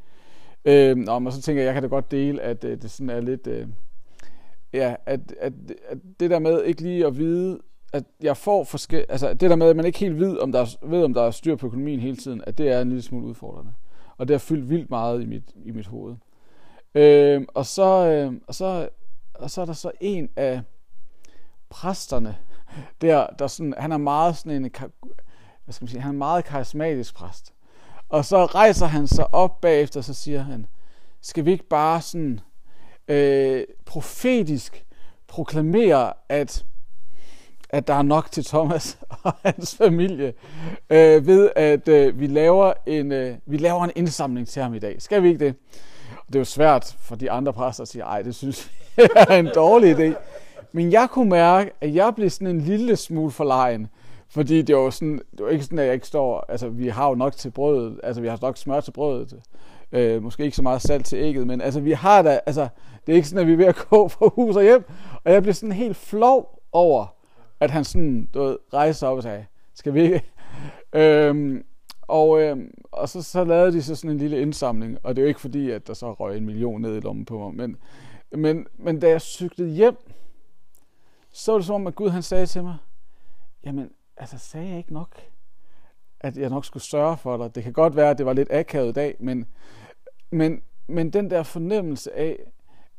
Øh, 0.66 0.98
og 1.08 1.34
så 1.34 1.42
tænker 1.42 1.62
jeg, 1.62 1.66
jeg 1.66 1.74
kan 1.74 1.84
da 1.84 1.90
godt 1.90 2.12
dele, 2.12 2.42
at 2.42 2.64
øh, 2.64 2.82
det 2.82 2.92
sådan 2.92 3.10
er 3.10 3.22
lidt, 3.22 3.48
øh, 3.48 3.68
ja, 4.74 4.96
at, 5.06 5.20
at, 5.40 5.54
at 5.90 5.98
det 6.20 6.30
der 6.30 6.40
med 6.40 6.64
ikke 6.64 6.82
lige 6.82 7.06
at 7.06 7.18
vide, 7.18 7.60
at 7.94 8.04
jeg 8.22 8.38
får 8.38 8.64
forskel, 8.64 9.06
altså 9.10 9.34
det 9.34 9.50
der 9.50 9.56
med, 9.56 9.70
at 9.70 9.76
man 9.76 9.86
ikke 9.86 10.00
helt 10.00 10.20
ved, 10.20 10.38
om 10.38 10.52
der 10.52 10.60
er, 10.60 10.88
ved, 10.88 11.04
om 11.04 11.14
der 11.14 11.22
er 11.22 11.32
styr 11.32 11.56
på 11.56 11.68
økonomien 11.68 12.00
hele 12.00 12.18
tiden, 12.18 12.42
at 12.48 12.58
det 12.58 12.70
er 12.70 12.82
en 12.82 12.88
lille 12.88 13.02
smule 13.02 13.28
udfordrende. 13.28 13.72
Og 14.18 14.28
det 14.28 14.34
har 14.34 14.40
fyldt 14.40 14.70
vildt 14.70 14.90
meget 14.90 15.22
i 15.22 15.26
mit, 15.26 15.44
i 15.56 15.72
mit 15.72 15.88
hoved. 15.88 16.16
Øh, 16.96 17.42
og, 17.54 17.66
så, 17.66 18.06
øh, 18.06 18.34
og, 18.48 18.56
så, 18.56 18.90
og 19.34 19.52
så 19.52 19.62
er 19.62 19.66
der 19.66 19.74
så 19.74 19.92
en 20.02 20.30
af 20.36 20.62
præsterne, 21.70 22.38
der, 23.02 23.28
der 23.40 23.48
sådan, 23.48 23.74
han 23.78 23.92
er 23.92 23.98
meget 23.98 24.38
sådan 24.38 24.66
en, 24.66 24.72
hvad 25.64 25.74
skal 25.74 25.84
man 25.84 25.90
sige, 25.90 26.02
han 26.02 26.16
er 26.16 26.18
meget 26.18 26.46
karismatisk 26.46 27.16
præst. 27.16 27.54
Og 28.10 28.26
så 28.26 28.46
rejser 28.46 28.86
han 28.86 29.08
sig 29.08 29.34
op 29.34 29.62
bagefter, 29.62 30.00
og 30.00 30.04
så 30.04 30.14
siger 30.14 30.42
han, 30.42 30.66
skal 31.22 31.46
vi 31.46 31.52
ikke 31.52 31.68
bare 31.68 32.02
sådan 32.02 32.40
øh, 33.08 33.64
profetisk 33.86 34.86
proklamere, 35.28 36.14
at 36.30 36.66
at 37.70 37.88
der 37.88 37.94
er 37.94 38.02
nok 38.02 38.32
til 38.32 38.46
Thomas 38.46 38.98
og 39.24 39.34
hans 39.44 39.76
familie, 39.76 40.34
øh, 40.90 41.28
ved 41.28 41.50
at 41.56 41.88
øh, 41.88 42.20
vi, 42.20 42.28
laver 42.28 42.74
en, 42.86 43.12
øh, 43.12 43.36
vi 43.46 43.58
laver 43.58 43.84
en 43.84 43.92
indsamling 43.96 44.48
til 44.48 44.62
ham 44.62 44.74
i 44.74 44.80
dag. 44.80 45.02
Skal 45.02 45.24
vi 45.24 45.28
ikke 45.28 45.46
det? 45.46 45.56
Det 46.28 46.36
er 46.36 46.40
jo 46.40 46.46
svært 46.46 46.96
for 47.00 47.16
de 47.16 47.32
andre 47.32 47.54
præster 47.54 47.82
at 47.82 47.88
sige, 47.88 48.02
ej, 48.02 48.22
det 48.22 48.36
synes 48.36 48.72
jeg 48.98 49.10
er 49.30 49.36
en 49.36 49.50
dårlig 49.56 49.96
idé. 49.96 50.16
Men 50.72 50.92
jeg 50.92 51.08
kunne 51.12 51.30
mærke, 51.30 51.72
at 51.82 51.96
jeg 51.96 52.16
blev 52.16 52.30
sådan 52.30 52.48
en 52.48 52.62
lille 52.62 52.96
smule 52.96 53.32
forlegen. 53.32 53.88
Fordi 54.30 54.62
det 54.62 54.76
var, 54.76 54.90
sådan, 54.90 55.22
det 55.32 55.46
var 55.46 55.50
ikke 55.50 55.64
sådan, 55.64 55.80
at 55.80 55.86
jeg 55.86 55.94
ikke 55.94 56.08
står... 56.08 56.46
Altså, 56.50 56.70
vi 56.70 56.88
har 56.88 57.10
jo 57.10 57.16
nok 57.16 57.36
til 57.36 57.52
brødet. 57.52 58.00
Altså, 58.04 58.22
vi 58.22 58.28
har 58.28 58.40
nok 58.42 58.58
smør 58.58 58.80
til 58.80 58.92
brødet. 58.92 59.34
Øh, 59.92 60.24
måske 60.24 60.44
ikke 60.44 60.56
så 60.56 60.62
meget 60.62 60.82
salt 60.82 61.06
til 61.06 61.18
ægget, 61.18 61.48
men 61.48 61.62
altså, 61.62 61.80
vi 61.80 61.92
har 61.92 62.22
da... 62.22 62.40
Altså, 62.46 62.68
det 63.06 63.12
er 63.12 63.16
ikke 63.16 63.28
sådan, 63.28 63.42
at 63.42 63.48
vi 63.48 63.54
er 63.54 63.58
ved 63.58 63.66
at 63.66 63.76
gå 63.90 64.08
fra 64.08 64.30
hus 64.36 64.56
og 64.56 64.64
hjem. 64.64 64.84
Og 65.24 65.32
jeg 65.32 65.42
blev 65.42 65.54
sådan 65.54 65.72
helt 65.72 65.98
flov 65.98 66.60
over, 66.72 67.15
at 67.60 67.72
han 67.72 67.84
sådan, 67.84 68.30
du 68.34 68.40
ved, 68.40 68.58
rejste 68.74 69.00
sig 69.00 69.10
op 69.10 69.18
og 69.18 69.24
sagde, 69.24 69.46
skal 69.74 69.94
vi 69.94 70.02
ikke? 70.02 70.24
øhm, 70.94 71.66
og, 72.02 72.42
øhm, 72.42 72.74
og 72.92 73.10
så, 73.10 73.22
så 73.22 73.44
lavede 73.44 73.72
de 73.72 73.84
så 73.84 73.96
sådan 73.96 74.12
en 74.12 74.18
lille 74.18 74.42
indsamling, 74.42 74.98
og 75.04 75.16
det 75.16 75.22
er 75.22 75.24
jo 75.24 75.28
ikke 75.28 75.42
fordi, 75.42 75.72
at 75.72 75.88
der 75.88 75.94
så 75.94 76.14
røg 76.14 76.38
en 76.38 76.46
million 76.46 76.82
ned 76.82 76.96
i 76.98 77.00
lommen 77.00 77.26
på 77.26 77.40
mig, 77.40 77.56
men, 77.56 77.78
men, 78.32 78.68
men 78.78 79.00
da 79.00 79.10
jeg 79.10 79.22
cyklede 79.22 79.70
hjem, 79.70 79.98
så 81.32 81.52
var 81.52 81.60
det 81.60 81.66
som 81.66 81.76
om, 81.76 81.88
at 81.88 81.96
Gud 81.96 82.10
han 82.10 82.24
sagde 82.24 82.46
til 82.46 82.64
mig, 82.64 82.78
jamen, 83.66 83.90
altså 84.18 84.38
sagde 84.38 84.70
jeg 84.70 84.78
ikke 84.78 84.94
nok, 84.94 85.22
at 86.20 86.38
jeg 86.38 86.50
nok 86.50 86.66
skulle 86.66 86.84
sørge 86.84 87.18
for 87.18 87.38
dig. 87.38 87.56
Det 87.56 87.64
kan 87.64 87.74
godt 87.74 87.96
være, 87.96 88.10
at 88.10 88.18
det 88.18 88.26
var 88.26 88.34
lidt 88.34 88.52
akavet 88.52 88.96
dag, 88.96 89.16
men, 89.20 89.46
men, 90.32 90.62
men 90.88 91.10
den 91.10 91.30
der 91.30 91.44
fornemmelse 91.44 92.18
af, 92.18 92.40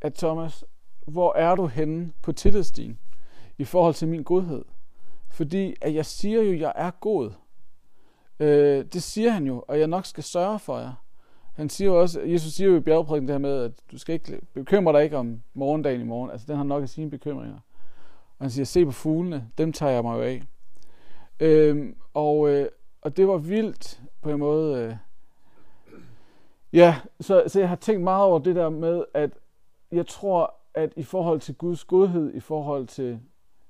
at 0.00 0.14
Thomas, 0.14 0.64
hvor 1.06 1.34
er 1.34 1.54
du 1.54 1.66
henne 1.66 2.12
på 2.22 2.32
tillidsstien? 2.32 2.98
I 3.58 3.64
forhold 3.64 3.94
til 3.94 4.08
min 4.08 4.22
godhed. 4.22 4.64
Fordi 5.30 5.74
at 5.80 5.94
jeg 5.94 6.06
siger 6.06 6.42
jo, 6.42 6.52
at 6.52 6.60
jeg 6.60 6.72
er 6.76 6.90
god. 6.90 7.30
Øh, 8.40 8.84
det 8.84 9.02
siger 9.02 9.30
han 9.30 9.46
jo, 9.46 9.64
og 9.68 9.78
jeg 9.78 9.86
nok 9.86 10.06
skal 10.06 10.24
sørge 10.24 10.58
for 10.58 10.78
jer. 10.78 10.92
Han 11.54 11.68
siger 11.68 11.88
jo 11.88 12.00
også, 12.00 12.20
Jesus 12.20 12.52
siger 12.52 12.70
jo 12.70 12.76
i 12.76 12.80
bjergprædiken 12.80 13.28
det 13.28 13.34
her 13.34 13.38
med, 13.38 13.62
at 13.62 13.72
du 13.92 13.98
skal 13.98 14.12
ikke 14.12 14.40
bekymre 14.54 14.92
dig 14.92 15.04
ikke 15.04 15.16
om 15.16 15.42
morgendagen 15.54 16.00
i 16.00 16.04
morgen. 16.04 16.30
Altså 16.30 16.46
den 16.46 16.56
har 16.56 16.64
nok 16.64 16.82
af 16.82 16.88
sine 16.88 17.10
bekymringer. 17.10 17.58
Og 18.38 18.44
han 18.44 18.50
siger, 18.50 18.64
se 18.64 18.84
på 18.84 18.90
fuglene, 18.90 19.48
dem 19.58 19.72
tager 19.72 19.92
jeg 19.92 20.02
mig 20.02 20.16
jo 20.16 20.22
af. 20.22 20.42
Øh, 21.40 21.92
og, 22.14 22.48
øh, 22.48 22.68
og 23.02 23.16
det 23.16 23.28
var 23.28 23.36
vildt 23.36 24.02
på 24.22 24.30
en 24.30 24.38
måde. 24.38 24.78
Øh, 24.78 24.96
ja, 26.72 26.96
så, 27.20 27.44
så 27.46 27.60
jeg 27.60 27.68
har 27.68 27.76
tænkt 27.76 28.02
meget 28.02 28.24
over 28.24 28.38
det 28.38 28.56
der 28.56 28.68
med, 28.68 29.04
at 29.14 29.30
jeg 29.92 30.06
tror, 30.06 30.54
at 30.74 30.92
i 30.96 31.02
forhold 31.02 31.40
til 31.40 31.54
Guds 31.54 31.84
godhed, 31.84 32.34
i 32.34 32.40
forhold 32.40 32.86
til 32.86 33.20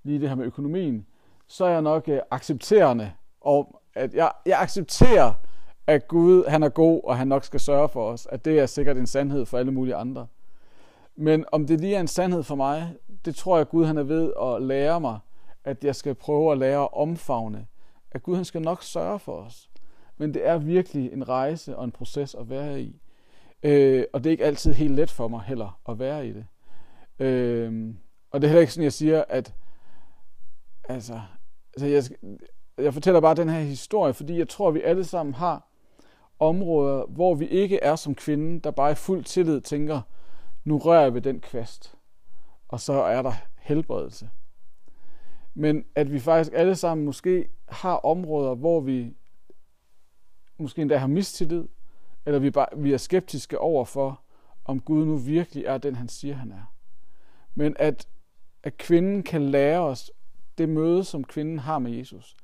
lige 0.07 0.21
det 0.21 0.29
her 0.29 0.37
med 0.37 0.47
økonomien, 0.47 1.07
så 1.49 1.65
er 1.65 1.69
jeg 1.69 1.83
nok 1.83 2.09
øh, 2.09 2.21
accepterende, 2.31 3.13
og 3.41 3.81
at 3.95 4.15
jeg, 4.15 4.33
jeg 4.47 4.61
accepterer, 4.61 5.33
at 5.87 6.09
Gud 6.09 6.45
han 6.49 6.63
er 6.63 6.69
god, 6.69 7.01
og 7.05 7.19
han 7.19 7.29
nok 7.29 7.45
skal 7.45 7.61
sørge 7.61 7.89
for 7.89 8.11
os, 8.11 8.27
at 8.31 8.45
det 8.45 8.59
er 8.59 8.67
sikkert 8.67 8.97
en 8.97 9.07
sandhed 9.07 9.47
for 9.47 9.59
alle 9.59 9.73
mulige 9.73 9.95
andre. 9.95 10.27
Men 11.17 11.45
om 11.53 11.67
det 11.67 11.81
lige 11.81 11.97
er 11.97 12.01
en 12.01 12.09
sandhed 12.09 12.43
for 12.43 12.55
mig, 12.55 12.95
det 13.25 13.37
tror 13.37 13.57
jeg, 13.57 13.61
at 13.61 13.69
Gud 13.69 13.85
han 13.85 13.99
er 13.99 14.03
ved 14.03 14.33
at 14.43 14.63
lære 14.63 15.01
mig, 15.01 15.19
at 15.65 15.85
jeg 15.85 15.97
skal 15.97 16.15
prøve 16.15 16.53
at 16.53 16.59
lære 16.59 16.83
at 16.83 16.89
omfavne, 16.93 17.67
at 18.13 18.23
Gud 18.23 18.37
han 18.37 18.45
skal 18.45 18.63
nok 18.63 18.83
sørge 18.83 19.19
for 19.19 19.33
os. 19.33 19.71
men 20.19 20.35
det 20.35 20.49
er 20.49 20.59
virkelig 20.59 21.13
en 21.13 21.29
rejse 21.29 21.77
og 21.77 21.85
en 21.85 21.91
proces 21.91 22.35
at 22.35 22.51
være 22.51 22.81
i. 22.81 23.01
Øh, 23.63 24.05
og 24.13 24.25
det 24.25 24.31
er 24.31 24.33
ikke 24.33 24.45
altid 24.45 24.73
helt 24.73 24.95
let 24.95 25.11
for 25.11 25.29
mig 25.29 25.41
heller 25.41 25.81
at 25.89 25.99
være 25.99 26.29
i 26.29 26.33
det. 26.33 26.47
Øh, 27.19 27.95
og 28.31 28.41
det 28.41 28.47
er 28.47 28.49
heller 28.49 28.61
ikke 28.61 28.73
sådan, 28.73 28.85
jeg 28.85 28.93
siger, 28.93 29.25
at 29.29 29.55
altså, 30.89 31.21
altså 31.77 31.87
jeg, 31.87 32.03
jeg 32.79 32.95
fortæller 32.95 33.21
bare 33.21 33.35
den 33.35 33.49
her 33.49 33.61
historie, 33.61 34.15
fordi 34.15 34.39
jeg 34.39 34.49
tror, 34.49 34.69
at 34.69 34.75
vi 34.75 34.83
alle 34.83 35.05
sammen 35.05 35.35
har 35.35 35.69
områder, 36.39 37.07
hvor 37.07 37.35
vi 37.35 37.47
ikke 37.47 37.79
er 37.83 37.97
som 37.97 38.15
kvinden, 38.15 38.59
der 38.59 38.71
bare 38.71 38.93
i 38.93 38.95
fuld 38.95 39.25
tillid 39.25 39.61
tænker, 39.61 40.01
nu 40.65 40.79
rører 40.79 41.03
jeg 41.03 41.15
ved 41.15 41.21
den 41.21 41.41
kvast, 41.41 41.95
og 42.69 42.81
så 42.81 42.93
er 42.93 43.23
der 43.23 43.33
helbredelse. 43.59 44.31
Men 45.55 45.85
at 45.95 46.13
vi 46.13 46.19
faktisk 46.19 46.53
alle 46.55 46.77
sammen 46.77 47.05
måske 47.05 47.49
har 47.69 47.97
områder, 47.97 48.55
hvor 48.55 48.81
vi 48.81 49.15
måske 50.59 50.83
endda 50.83 50.97
har 50.97 51.07
mistillid, 51.07 51.65
eller 52.27 52.39
vi, 52.39 52.51
bare, 52.51 52.67
vi 52.77 52.93
er 52.93 52.97
skeptiske 52.97 53.59
over 53.59 53.85
for, 53.85 54.21
om 54.65 54.81
Gud 54.81 55.07
nu 55.07 55.17
virkelig 55.17 55.65
er 55.65 55.79
den, 55.79 55.97
han 55.97 56.09
siger, 56.09 56.35
han 56.35 56.53
er. 56.53 56.73
Men 57.55 57.77
at, 57.79 58.09
at 58.63 58.77
kvinden 58.77 59.23
kan 59.23 59.43
lære 59.43 59.81
os, 59.81 60.11
det 60.59 60.69
møde, 60.69 61.05
som 61.05 61.25
kvinden 61.25 61.59
har 61.59 61.79
med 61.79 61.91
Jesus, 61.91 62.37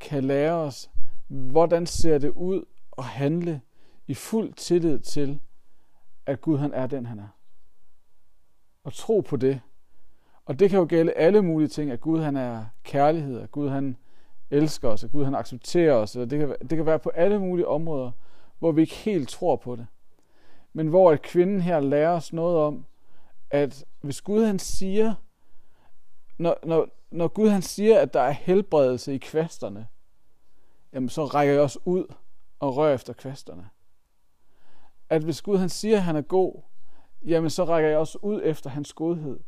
kan 0.00 0.24
lære 0.24 0.52
os, 0.52 0.90
hvordan 1.28 1.86
ser 1.86 2.18
det 2.18 2.30
ud 2.30 2.64
at 2.98 3.04
handle 3.04 3.60
i 4.06 4.14
fuld 4.14 4.52
tillid 4.52 4.98
til, 4.98 5.40
at 6.26 6.40
Gud 6.40 6.58
han 6.58 6.72
er 6.74 6.86
den, 6.86 7.06
han 7.06 7.18
er. 7.18 7.28
Og 8.84 8.92
tro 8.92 9.20
på 9.20 9.36
det. 9.36 9.60
Og 10.46 10.58
det 10.58 10.70
kan 10.70 10.78
jo 10.78 10.86
gælde 10.88 11.12
alle 11.12 11.42
mulige 11.42 11.68
ting, 11.68 11.90
at 11.90 12.00
Gud 12.00 12.20
han 12.20 12.36
er 12.36 12.64
kærlighed, 12.82 13.40
at 13.40 13.50
Gud 13.50 13.68
han 13.68 13.96
elsker 14.50 14.88
os, 14.88 15.04
at 15.04 15.12
Gud 15.12 15.24
han 15.24 15.34
accepterer 15.34 15.94
os. 15.94 16.12
Det, 16.12 16.30
kan, 16.30 16.56
det 16.60 16.76
kan 16.76 16.86
være 16.86 16.98
på 16.98 17.08
alle 17.08 17.38
mulige 17.38 17.68
områder, 17.68 18.10
hvor 18.58 18.72
vi 18.72 18.80
ikke 18.80 18.94
helt 18.94 19.28
tror 19.28 19.56
på 19.56 19.76
det. 19.76 19.86
Men 20.72 20.88
hvor 20.88 21.10
at 21.10 21.22
kvinden 21.22 21.60
her 21.60 21.80
lærer 21.80 22.10
os 22.10 22.32
noget 22.32 22.56
om, 22.56 22.84
at 23.50 23.84
hvis 24.00 24.22
Gud 24.22 24.44
han 24.44 24.58
siger, 24.58 25.14
når, 26.38 26.58
når, 26.64 26.88
når 27.10 27.28
Gud 27.28 27.48
han 27.48 27.62
siger, 27.62 28.00
at 28.00 28.14
der 28.14 28.20
er 28.20 28.30
helbredelse 28.30 29.14
i 29.14 29.18
kvasterne, 29.18 29.86
jamen 30.92 31.08
så 31.08 31.24
rækker 31.24 31.52
jeg 31.52 31.62
også 31.62 31.78
ud 31.84 32.14
og 32.60 32.76
rører 32.76 32.94
efter 32.94 33.12
kvasterne. 33.12 33.68
At 35.08 35.22
hvis 35.22 35.42
Gud 35.42 35.58
han 35.58 35.68
siger, 35.68 35.96
at 35.96 36.02
han 36.02 36.16
er 36.16 36.22
god, 36.22 36.62
jamen 37.24 37.50
så 37.50 37.64
rækker 37.64 37.90
jeg 37.90 37.98
også 37.98 38.18
ud 38.22 38.40
efter 38.44 38.70
hans 38.70 38.92
godhed. 38.92 39.40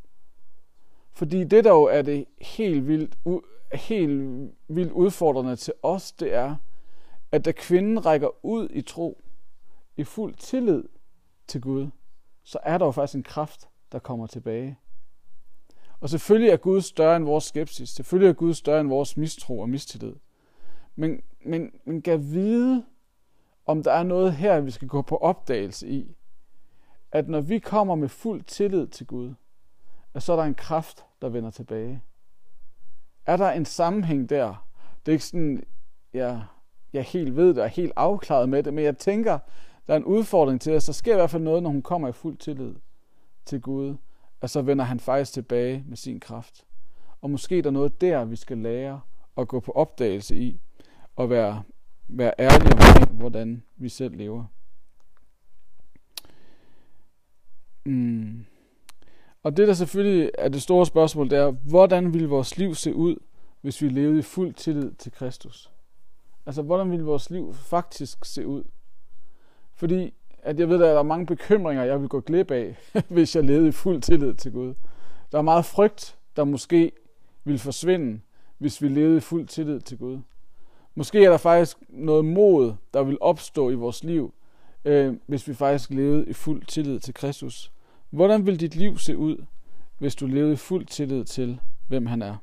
Fordi 1.12 1.44
det 1.44 1.64
der 1.64 1.70
jo 1.70 1.83
er 1.83 2.03
det 2.03 2.25
helt 2.40 2.88
vildt, 2.88 3.16
helt 3.72 4.51
vildt 4.68 4.92
udfordrende 4.92 5.57
til 5.57 5.75
os, 5.83 6.12
det 6.12 6.35
er, 6.35 6.57
at 7.33 7.44
da 7.44 7.53
kvinden 7.53 8.07
rækker 8.07 8.44
ud 8.44 8.68
i 8.70 8.83
tro, 8.83 9.22
i 9.96 10.05
fuld 10.05 10.35
tillid 10.35 10.85
til 11.46 11.61
Gud, 11.61 11.88
så 12.42 12.59
er 12.62 12.79
der 12.79 12.87
jo 12.87 12.90
faktisk 12.90 13.16
en 13.16 13.22
kraft, 13.22 13.68
der 13.92 13.99
kommer 13.99 14.27
tilbage. 14.27 14.79
Og 16.01 16.09
selvfølgelig 16.09 16.51
er 16.51 16.57
Gud 16.57 16.81
større 16.81 17.17
end 17.17 17.25
vores 17.25 17.45
skepsis. 17.45 17.89
Selvfølgelig 17.89 18.29
er 18.29 18.35
Gud 18.35 18.55
større 18.55 18.81
end 18.81 18.89
vores 18.89 19.17
mistro 19.17 19.61
og 19.61 19.69
mistillid. 19.69 20.15
Men, 20.97 21.21
men, 21.45 21.71
men 21.85 22.03
kan 22.03 22.31
vide, 22.33 22.85
om 23.67 23.83
der 23.83 23.93
er 23.93 24.03
noget 24.03 24.33
her, 24.33 24.61
vi 24.61 24.71
skal 24.71 24.89
gå 24.89 25.03
på 25.03 25.17
opdagelse 25.17 25.89
i. 25.89 26.17
At 27.13 27.29
når 27.29 27.41
vi 27.41 27.59
kommer 27.59 27.95
med 27.95 28.09
fuld 28.09 28.43
tillid 28.43 28.87
til 28.87 29.07
Gud, 29.07 29.35
at 30.15 30.23
så 30.23 30.33
er 30.33 30.37
der 30.37 30.45
en 30.45 30.55
kraft, 30.55 31.05
der 31.23 31.29
vender 31.29 31.51
tilbage. 31.51 32.03
Er 33.27 33.37
der 33.37 33.51
en 33.51 33.65
sammenhæng 33.65 34.31
der? 34.31 34.67
Det 35.07 35.13
er 35.13 35.15
ikke 35.15 35.25
sådan, 35.25 35.63
jeg, 36.15 36.45
jeg 36.93 37.03
helt 37.03 37.37
ved 37.37 37.49
det 37.49 37.59
og 37.59 37.65
er 37.65 37.69
helt 37.69 37.93
afklaret 37.97 38.49
med 38.49 38.63
det, 38.63 38.75
men 38.75 38.85
jeg 38.85 38.99
tænker, 38.99 39.39
der 39.87 39.93
er 39.93 39.97
en 39.97 40.05
udfordring 40.05 40.61
til 40.61 40.77
os. 40.77 40.85
Der 40.85 40.93
sker 40.93 41.13
i 41.13 41.17
hvert 41.17 41.31
fald 41.31 41.43
noget, 41.43 41.63
når 41.63 41.71
hun 41.71 41.83
kommer 41.83 42.09
i 42.09 42.13
fuld 42.13 42.37
tillid 42.37 42.75
til 43.45 43.61
Gud, 43.61 43.97
at 44.40 44.51
så 44.51 44.62
vender 44.62 44.85
han 44.85 45.01
faktisk 45.01 45.33
tilbage 45.33 45.85
med 45.87 45.96
sin 45.96 46.20
kraft. 46.20 46.64
Og 47.20 47.31
måske 47.31 47.59
er 47.59 47.62
der 47.62 47.70
noget 47.70 48.01
der, 48.01 48.25
vi 48.25 48.37
skal 48.37 48.59
lære 48.59 49.01
at 49.37 49.49
gå 49.49 49.61
på 49.61 49.72
opdagelse 49.72 50.37
i, 50.37 50.61
og 51.16 51.31
være, 51.31 51.62
være 52.09 52.33
ærlige 52.38 52.72
omkring, 52.72 53.18
hvordan 53.18 53.62
vi 53.77 53.88
selv 53.88 54.16
lever. 54.16 54.44
Mm. 57.85 58.44
Og 59.42 59.57
det, 59.57 59.68
der 59.68 59.75
selvfølgelig 59.75 60.31
er 60.38 60.49
det 60.49 60.62
store 60.62 60.87
spørgsmål, 60.87 61.31
det 61.31 61.38
er, 61.38 61.51
hvordan 61.51 62.12
ville 62.12 62.29
vores 62.29 62.59
liv 62.59 62.75
se 62.75 62.94
ud, 62.94 63.16
hvis 63.61 63.83
vi 63.83 63.88
levede 63.88 64.18
i 64.18 64.22
fuld 64.22 64.55
tillid 64.55 64.92
til 64.92 65.12
Kristus? 65.12 65.72
Altså, 66.46 66.62
hvordan 66.62 66.90
ville 66.90 67.05
vores 67.05 67.31
liv 67.31 67.55
faktisk 67.55 68.25
se 68.25 68.46
ud? 68.46 68.64
Fordi 69.75 70.14
at 70.47 70.59
jeg 70.59 70.69
ved, 70.69 70.75
at 70.75 70.81
der 70.81 70.99
er 70.99 71.03
mange 71.03 71.27
bekymringer, 71.27 71.85
jeg 71.85 72.01
vil 72.01 72.09
gå 72.09 72.21
glip 72.21 72.51
af, 72.51 72.77
hvis 73.09 73.37
jeg 73.37 73.45
levede 73.45 73.69
i 73.69 73.73
fuld 73.73 74.03
tillid 74.03 74.35
til 74.35 74.53
Gud. 74.53 74.75
Der 75.33 75.39
er 75.39 75.43
meget 75.43 75.65
frygt, 75.65 76.19
der 76.37 76.45
måske 76.45 76.93
vil 77.45 77.59
forsvinde, 77.59 78.21
hvis 78.59 78.83
vi 78.83 78.89
levede 78.89 79.17
i 79.17 79.21
fuld 79.21 79.47
tillid 79.47 79.81
til 79.81 79.99
Gud. 79.99 80.19
Måske 80.95 81.25
er 81.25 81.31
der 81.31 81.37
faktisk 81.37 81.77
noget 81.89 82.25
mod, 82.25 82.75
der 82.95 83.03
vil 83.03 83.19
opstå 83.21 83.71
i 83.71 83.75
vores 83.75 84.05
liv, 84.05 84.35
øh, 84.85 85.15
hvis 85.27 85.49
vi 85.49 85.55
faktisk 85.55 85.91
levede 85.91 86.27
i 86.27 86.33
fuld 86.33 86.67
tillid 86.67 87.01
til 87.01 87.15
Kristus. 87.15 87.73
Hvordan 88.11 88.47
vil 88.47 88.61
dit 88.61 88.77
liv 88.77 88.99
se 88.99 89.17
ud, 89.17 89.45
hvis 89.99 90.15
du 90.15 90.27
levede 90.27 90.53
i 90.53 90.57
fuld 90.57 90.87
tillid 90.87 91.25
til, 91.25 91.61
hvem 91.89 92.07
han 92.07 92.23
er? 92.23 92.37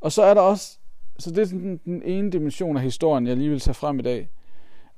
Og 0.00 0.12
så 0.12 0.22
er 0.22 0.34
der 0.34 0.40
også, 0.40 0.78
så 1.18 1.30
det 1.30 1.38
er 1.38 1.46
den, 1.46 1.76
den 1.84 2.02
ene 2.02 2.32
dimension 2.32 2.76
af 2.76 2.82
historien, 2.82 3.26
jeg 3.26 3.36
lige 3.36 3.50
vil 3.50 3.60
tage 3.60 3.74
frem 3.74 3.98
i 3.98 4.02
dag. 4.02 4.28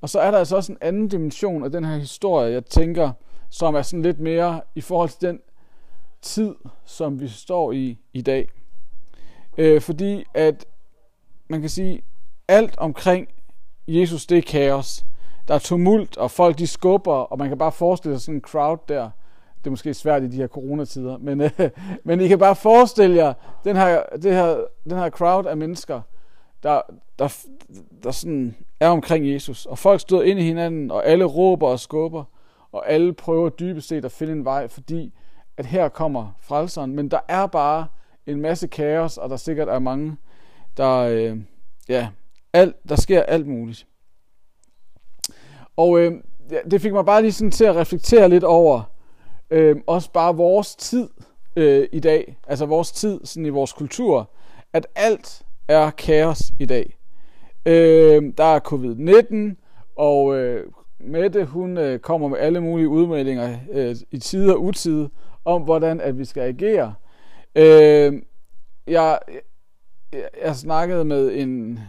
Og 0.00 0.08
så 0.08 0.20
er 0.20 0.30
der 0.30 0.38
altså 0.38 0.56
også 0.56 0.72
en 0.72 0.78
anden 0.80 1.08
dimension 1.08 1.64
af 1.64 1.72
den 1.72 1.84
her 1.84 1.96
historie, 1.96 2.52
jeg 2.52 2.64
tænker, 2.64 3.12
som 3.50 3.74
er 3.74 3.82
sådan 3.82 4.02
lidt 4.02 4.20
mere 4.20 4.60
i 4.74 4.80
forhold 4.80 5.08
til 5.08 5.28
den 5.28 5.40
tid, 6.22 6.54
som 6.84 7.20
vi 7.20 7.28
står 7.28 7.72
i 7.72 7.98
i 8.12 8.22
dag. 8.22 8.48
Øh, 9.58 9.80
fordi 9.80 10.24
at 10.34 10.66
man 11.48 11.60
kan 11.60 11.70
sige, 11.70 12.02
alt 12.48 12.78
omkring 12.78 13.28
Jesus, 13.88 14.26
det 14.26 14.38
er 14.38 14.42
kaos. 14.42 15.04
Der 15.48 15.54
er 15.54 15.58
tumult, 15.58 16.16
og 16.16 16.30
folk 16.30 16.58
de 16.58 16.66
skubber, 16.66 17.12
og 17.12 17.38
man 17.38 17.48
kan 17.48 17.58
bare 17.58 17.72
forestille 17.72 18.16
sig 18.18 18.24
sådan 18.24 18.34
en 18.34 18.40
crowd 18.40 18.78
der. 18.88 19.10
Det 19.58 19.66
er 19.66 19.70
måske 19.70 19.94
svært 19.94 20.22
i 20.22 20.26
de 20.26 20.36
her 20.36 20.46
coronatider, 20.46 21.18
men, 21.18 21.40
øh, 21.40 21.50
men 22.04 22.20
I 22.20 22.28
kan 22.28 22.38
bare 22.38 22.56
forestille 22.56 23.16
jer 23.16 23.32
den 23.64 23.76
her, 23.76 24.02
det 24.22 24.34
her, 24.34 24.56
den 24.84 24.98
her 24.98 25.10
crowd 25.10 25.46
af 25.46 25.56
mennesker, 25.56 26.00
der, 26.62 26.80
der, 27.18 27.36
der 28.02 28.10
sådan 28.10 28.56
er 28.80 28.88
omkring 28.88 29.32
Jesus. 29.32 29.66
Og 29.66 29.78
folk 29.78 30.00
støder 30.00 30.22
ind 30.22 30.38
i 30.38 30.42
hinanden, 30.42 30.90
og 30.90 31.06
alle 31.06 31.24
råber 31.24 31.68
og 31.68 31.80
skubber, 31.80 32.24
og 32.72 32.90
alle 32.90 33.12
prøver 33.12 33.48
dybest 33.48 33.88
set 33.88 34.04
at 34.04 34.12
finde 34.12 34.32
en 34.32 34.44
vej, 34.44 34.68
fordi 34.68 35.14
at 35.56 35.66
her 35.66 35.88
kommer 35.88 36.32
frelseren. 36.40 36.94
Men 36.94 37.10
der 37.10 37.20
er 37.28 37.46
bare 37.46 37.86
en 38.26 38.40
masse 38.40 38.66
kaos, 38.66 39.18
og 39.18 39.30
der 39.30 39.36
sikkert 39.36 39.68
er 39.68 39.78
mange, 39.78 40.16
der, 40.76 40.96
øh, 40.96 41.38
ja, 41.88 42.08
alt, 42.52 42.76
der 42.88 42.96
sker 42.96 43.22
alt 43.22 43.46
muligt. 43.46 43.86
Og 45.76 45.98
øh, 45.98 46.12
ja, 46.50 46.58
det 46.70 46.80
fik 46.80 46.92
mig 46.92 47.04
bare 47.04 47.22
lige 47.22 47.32
sådan 47.32 47.50
til 47.50 47.64
at 47.64 47.76
reflektere 47.76 48.28
lidt 48.28 48.44
over, 48.44 48.82
øh, 49.50 49.76
også 49.86 50.10
bare 50.12 50.36
vores 50.36 50.76
tid 50.76 51.08
øh, 51.56 51.88
i 51.92 52.00
dag, 52.00 52.36
altså 52.46 52.66
vores 52.66 52.92
tid 52.92 53.20
sådan 53.24 53.46
i 53.46 53.48
vores 53.48 53.72
kultur, 53.72 54.30
at 54.72 54.86
alt 54.94 55.42
er 55.68 55.90
kaos 55.90 56.42
i 56.58 56.66
dag. 56.66 56.98
Øh, 57.66 58.22
der 58.38 58.44
er 58.44 58.60
covid-19, 58.60 59.94
og 59.96 60.36
øh, 60.36 60.64
Mette 61.00 61.44
hun 61.44 61.78
øh, 61.78 61.98
kommer 61.98 62.28
med 62.28 62.38
alle 62.38 62.60
mulige 62.60 62.88
udmeldinger 62.88 63.56
øh, 63.72 63.96
i 64.10 64.18
tid 64.18 64.50
og 64.50 64.62
utid 64.62 65.08
om, 65.44 65.62
hvordan 65.62 66.00
at 66.00 66.18
vi 66.18 66.24
skal 66.24 66.42
agere. 66.42 66.94
Øh, 67.54 68.22
jeg, 68.86 69.18
jeg, 70.12 70.28
jeg 70.44 70.56
snakkede 70.56 71.04
med 71.04 71.32
en, 71.34 71.80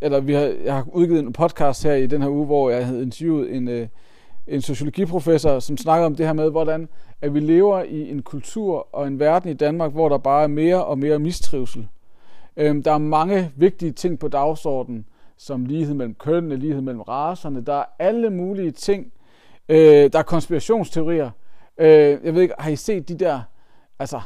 eller 0.00 0.20
vi 0.20 0.34
har, 0.34 0.42
jeg 0.64 0.74
har 0.74 0.86
udgivet 0.92 1.20
en 1.20 1.32
podcast 1.32 1.84
her 1.84 1.94
i 1.94 2.06
den 2.06 2.22
her 2.22 2.28
uge, 2.28 2.46
hvor 2.46 2.70
jeg 2.70 2.86
havde 2.86 3.02
interviewet 3.02 3.54
en, 3.56 3.68
øh, 3.68 3.88
en 4.46 4.60
sociologiprofessor, 4.60 5.58
som 5.58 5.76
snakkede 5.76 6.06
om 6.06 6.14
det 6.14 6.26
her 6.26 6.32
med, 6.32 6.50
hvordan 6.50 6.88
at 7.22 7.34
vi 7.34 7.40
lever 7.40 7.82
i 7.82 8.10
en 8.10 8.22
kultur 8.22 8.88
og 8.92 9.06
en 9.06 9.20
verden 9.20 9.50
i 9.50 9.54
Danmark, 9.54 9.92
hvor 9.92 10.08
der 10.08 10.18
bare 10.18 10.42
er 10.42 10.48
mere 10.48 10.84
og 10.84 10.98
mere 10.98 11.18
mistrivsel. 11.18 11.88
Øhm, 12.56 12.82
der 12.82 12.92
er 12.92 12.98
mange 12.98 13.52
vigtige 13.56 13.92
ting 13.92 14.18
på 14.18 14.28
dagsordenen, 14.28 15.06
som 15.36 15.64
lighed 15.64 15.94
mellem 15.94 16.14
kønnene, 16.14 16.56
lighed 16.56 16.80
mellem 16.80 17.00
racerne. 17.00 17.60
Der 17.60 17.74
er 17.74 17.84
alle 17.98 18.30
mulige 18.30 18.70
ting. 18.70 19.12
Øh, 19.68 20.12
der 20.12 20.18
er 20.18 20.22
konspirationsteorier. 20.22 21.30
Øh, 21.78 22.18
jeg 22.24 22.34
ved 22.34 22.42
ikke, 22.42 22.54
har 22.58 22.70
I 22.70 22.76
set 22.76 23.08
de 23.08 23.14
der, 23.14 23.40
altså, 23.98 24.20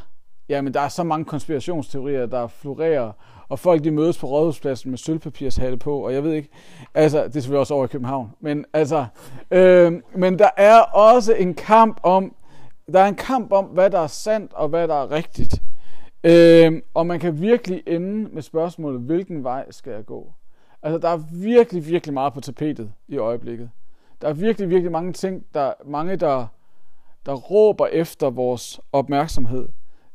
jamen 0.49 0.73
der 0.73 0.81
er 0.81 0.87
så 0.87 1.03
mange 1.03 1.25
konspirationsteorier, 1.25 2.25
der 2.25 2.47
florerer, 2.47 3.11
og 3.49 3.59
folk 3.59 3.83
de 3.83 3.91
mødes 3.91 4.17
på 4.17 4.27
rådhuspladsen 4.27 4.89
med 4.89 4.97
sølvpapirshatte 4.97 5.77
på, 5.77 6.05
og 6.05 6.13
jeg 6.13 6.23
ved 6.23 6.33
ikke, 6.33 6.49
altså, 6.93 7.17
det 7.17 7.27
er 7.27 7.31
selvfølgelig 7.31 7.59
også 7.59 7.73
over 7.73 7.85
i 7.85 7.87
København, 7.87 8.29
men 8.39 8.65
altså, 8.73 9.05
øh, 9.51 9.93
men 10.15 10.39
der 10.39 10.49
er 10.57 10.79
også 10.81 11.33
en 11.33 11.53
kamp 11.53 11.99
om, 12.03 12.35
der 12.93 12.99
er 12.99 13.07
en 13.07 13.15
kamp 13.15 13.51
om, 13.51 13.65
hvad 13.65 13.89
der 13.89 13.99
er 13.99 14.07
sandt, 14.07 14.53
og 14.53 14.67
hvad 14.67 14.87
der 14.87 14.95
er 14.95 15.11
rigtigt. 15.11 15.61
Øh, 16.23 16.81
og 16.93 17.07
man 17.07 17.19
kan 17.19 17.41
virkelig 17.41 17.83
ende 17.87 18.29
med 18.33 18.41
spørgsmålet, 18.41 19.01
hvilken 19.01 19.43
vej 19.43 19.71
skal 19.71 19.93
jeg 19.93 20.05
gå? 20.05 20.33
Altså, 20.83 20.97
der 20.97 21.09
er 21.09 21.17
virkelig, 21.31 21.87
virkelig 21.87 22.13
meget 22.13 22.33
på 22.33 22.41
tapetet 22.41 22.93
i 23.07 23.17
øjeblikket. 23.17 23.69
Der 24.21 24.27
er 24.27 24.33
virkelig, 24.33 24.69
virkelig 24.69 24.91
mange 24.91 25.13
ting, 25.13 25.45
der 25.53 25.73
mange, 25.85 26.15
der, 26.15 26.47
der 27.25 27.33
råber 27.33 27.87
efter 27.87 28.29
vores 28.29 28.79
opmærksomhed. 28.91 29.69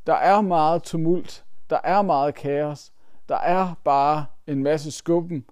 Der 0.07 0.15
er 0.15 0.41
meget 0.41 0.83
tumult. 0.83 1.45
Der 1.71 1.79
er 1.85 2.03
meget 2.03 2.35
kaos. 2.35 2.93
Der 3.29 3.37
er 3.37 3.75
bare 3.85 4.27
en 4.47 4.63
masse 4.63 4.91
skubben 4.91 5.45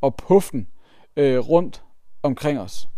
og 0.00 0.16
puffen 0.16 0.68
øh, 1.16 1.38
rundt 1.38 1.84
omkring 2.22 2.60
os. 2.60 2.88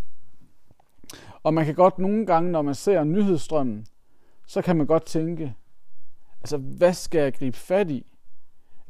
Og 1.42 1.54
man 1.54 1.64
kan 1.64 1.74
godt 1.74 1.98
nogle 1.98 2.26
gange, 2.26 2.50
når 2.50 2.62
man 2.62 2.74
ser 2.74 3.04
nyhedsstrømmen, 3.04 3.86
så 4.46 4.62
kan 4.62 4.76
man 4.76 4.86
godt 4.86 5.04
tænke, 5.04 5.54
altså 6.40 6.56
hvad 6.56 6.92
skal 6.92 7.20
jeg 7.20 7.34
gribe 7.34 7.56
fat 7.56 7.90
i? 7.90 8.06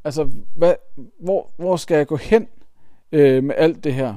Altså, 0.05 0.31
hvad, 0.57 0.75
hvor, 1.21 1.51
hvor 1.57 1.77
skal 1.77 1.97
jeg 1.97 2.07
gå 2.07 2.17
hen 2.17 2.49
øh, 3.13 3.45
med 3.45 3.55
alt 3.59 3.85
det 3.85 3.95
her? 3.95 4.17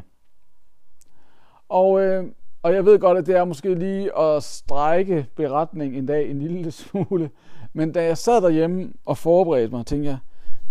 Og, 1.70 2.02
øh, 2.02 2.26
og 2.64 2.74
jeg 2.74 2.86
ved 2.86 3.00
godt, 3.00 3.18
at 3.18 3.26
det 3.26 3.36
er 3.36 3.46
måske 3.46 3.76
lige 3.76 4.18
at 4.18 4.44
strække 4.44 5.28
beretning 5.36 5.98
en 5.98 6.06
dag 6.06 6.32
en 6.32 6.42
lille 6.42 6.72
smule. 6.82 7.32
Men 7.74 7.92
da 7.92 8.04
jeg 8.04 8.18
sad 8.18 8.42
derhjemme 8.42 8.94
og 9.06 9.18
forberedte 9.18 9.76
mig, 9.76 9.86
tænkte 9.86 10.10
jeg, 10.10 10.18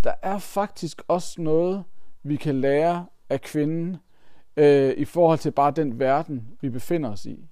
der 0.04 0.12
er 0.22 0.38
faktisk 0.38 1.02
også 1.08 1.42
noget, 1.42 1.84
vi 2.22 2.36
kan 2.36 2.60
lære 2.60 3.06
af 3.28 3.40
kvinden 3.40 3.96
øh, 4.56 4.94
i 4.96 5.04
forhold 5.04 5.38
til 5.38 5.50
bare 5.50 5.70
den 5.70 5.98
verden, 5.98 6.48
vi 6.60 6.68
befinder 6.68 7.10
os 7.10 7.26
i. 7.26 7.44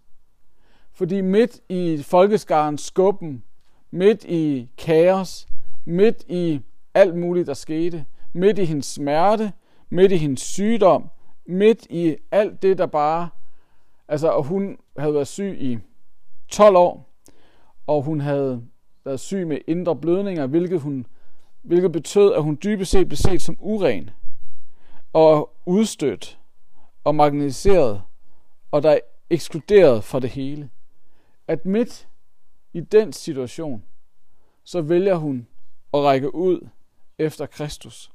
Fordi 0.92 1.20
midt 1.20 1.60
i 1.68 2.02
folkeskarens 2.02 2.80
skubben, 2.80 3.44
midt 3.90 4.24
i 4.24 4.68
kaos, 4.78 5.48
midt 5.84 6.24
i 6.28 6.60
alt 6.94 7.16
muligt, 7.16 7.46
der 7.46 7.54
skete, 7.54 8.04
midt 8.32 8.58
i 8.58 8.64
hendes 8.64 8.86
smerte, 8.86 9.52
midt 9.90 10.12
i 10.12 10.16
hendes 10.16 10.40
sygdom, 10.40 11.10
midt 11.46 11.86
i 11.90 12.16
alt 12.30 12.62
det, 12.62 12.78
der 12.78 12.86
bare... 12.86 13.28
Altså, 14.08 14.28
og 14.28 14.44
hun 14.44 14.78
havde 14.98 15.14
været 15.14 15.28
syg 15.28 15.56
i 15.60 15.78
12 16.48 16.76
år, 16.76 17.08
og 17.86 18.02
hun 18.02 18.20
havde 18.20 18.62
været 19.04 19.20
syg 19.20 19.46
med 19.46 19.58
indre 19.66 19.96
blødninger, 19.96 20.46
hvilket, 20.46 20.80
hun, 20.80 21.06
hvilket 21.62 21.92
betød, 21.92 22.34
at 22.34 22.42
hun 22.42 22.58
dybest 22.64 22.90
set 22.90 23.08
blev 23.08 23.16
set 23.16 23.42
som 23.42 23.56
uren 23.60 24.10
og 25.12 25.56
udstødt 25.66 26.38
og 27.04 27.14
marginaliseret, 27.14 28.02
og 28.70 28.82
der 28.82 28.90
er 28.90 28.98
ekskluderet 29.30 30.04
fra 30.04 30.20
det 30.20 30.30
hele. 30.30 30.70
At 31.48 31.66
midt 31.66 32.07
i 32.72 32.80
den 32.80 33.12
situation, 33.12 33.84
så 34.64 34.82
vælger 34.82 35.14
hun 35.14 35.46
at 35.94 36.00
række 36.00 36.34
ud 36.34 36.68
efter 37.18 37.46
Kristus. 37.46 38.12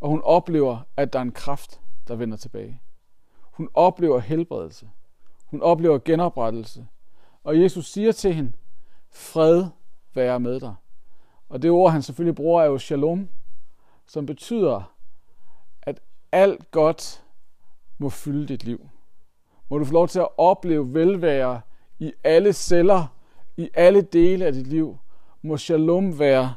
Og 0.00 0.08
hun 0.08 0.22
oplever, 0.22 0.78
at 0.96 1.12
der 1.12 1.18
er 1.18 1.22
en 1.22 1.32
kraft, 1.32 1.80
der 2.08 2.16
vender 2.16 2.36
tilbage. 2.36 2.80
Hun 3.40 3.68
oplever 3.74 4.18
helbredelse. 4.18 4.90
Hun 5.44 5.62
oplever 5.62 5.98
genoprettelse. 5.98 6.86
Og 7.44 7.60
Jesus 7.60 7.92
siger 7.92 8.12
til 8.12 8.34
hende, 8.34 8.52
fred 9.10 9.66
være 10.14 10.40
med 10.40 10.60
dig. 10.60 10.74
Og 11.48 11.62
det 11.62 11.70
ord, 11.70 11.92
han 11.92 12.02
selvfølgelig 12.02 12.34
bruger, 12.34 12.62
er 12.62 12.66
jo 12.66 12.78
shalom, 12.78 13.28
som 14.06 14.26
betyder, 14.26 14.94
at 15.82 16.00
alt 16.32 16.70
godt 16.70 17.24
må 17.98 18.08
fylde 18.08 18.46
dit 18.46 18.64
liv. 18.64 18.88
Må 19.68 19.78
du 19.78 19.84
få 19.84 19.92
lov 19.92 20.08
til 20.08 20.20
at 20.20 20.28
opleve 20.38 20.94
velvære 20.94 21.60
i 22.00 22.12
alle 22.24 22.52
celler, 22.52 23.06
i 23.56 23.70
alle 23.74 24.02
dele 24.02 24.46
af 24.46 24.52
dit 24.52 24.66
liv. 24.66 24.98
Må 25.42 25.56
shalom 25.56 26.18
være 26.18 26.54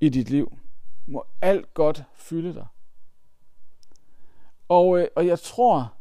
i 0.00 0.08
dit 0.08 0.30
liv. 0.30 0.58
Må 1.06 1.24
alt 1.40 1.74
godt 1.74 2.04
fylde 2.14 2.54
dig. 2.54 2.66
Og, 4.68 4.98
øh, 4.98 5.06
og 5.16 5.26
jeg 5.26 5.38
tror, 5.38 5.92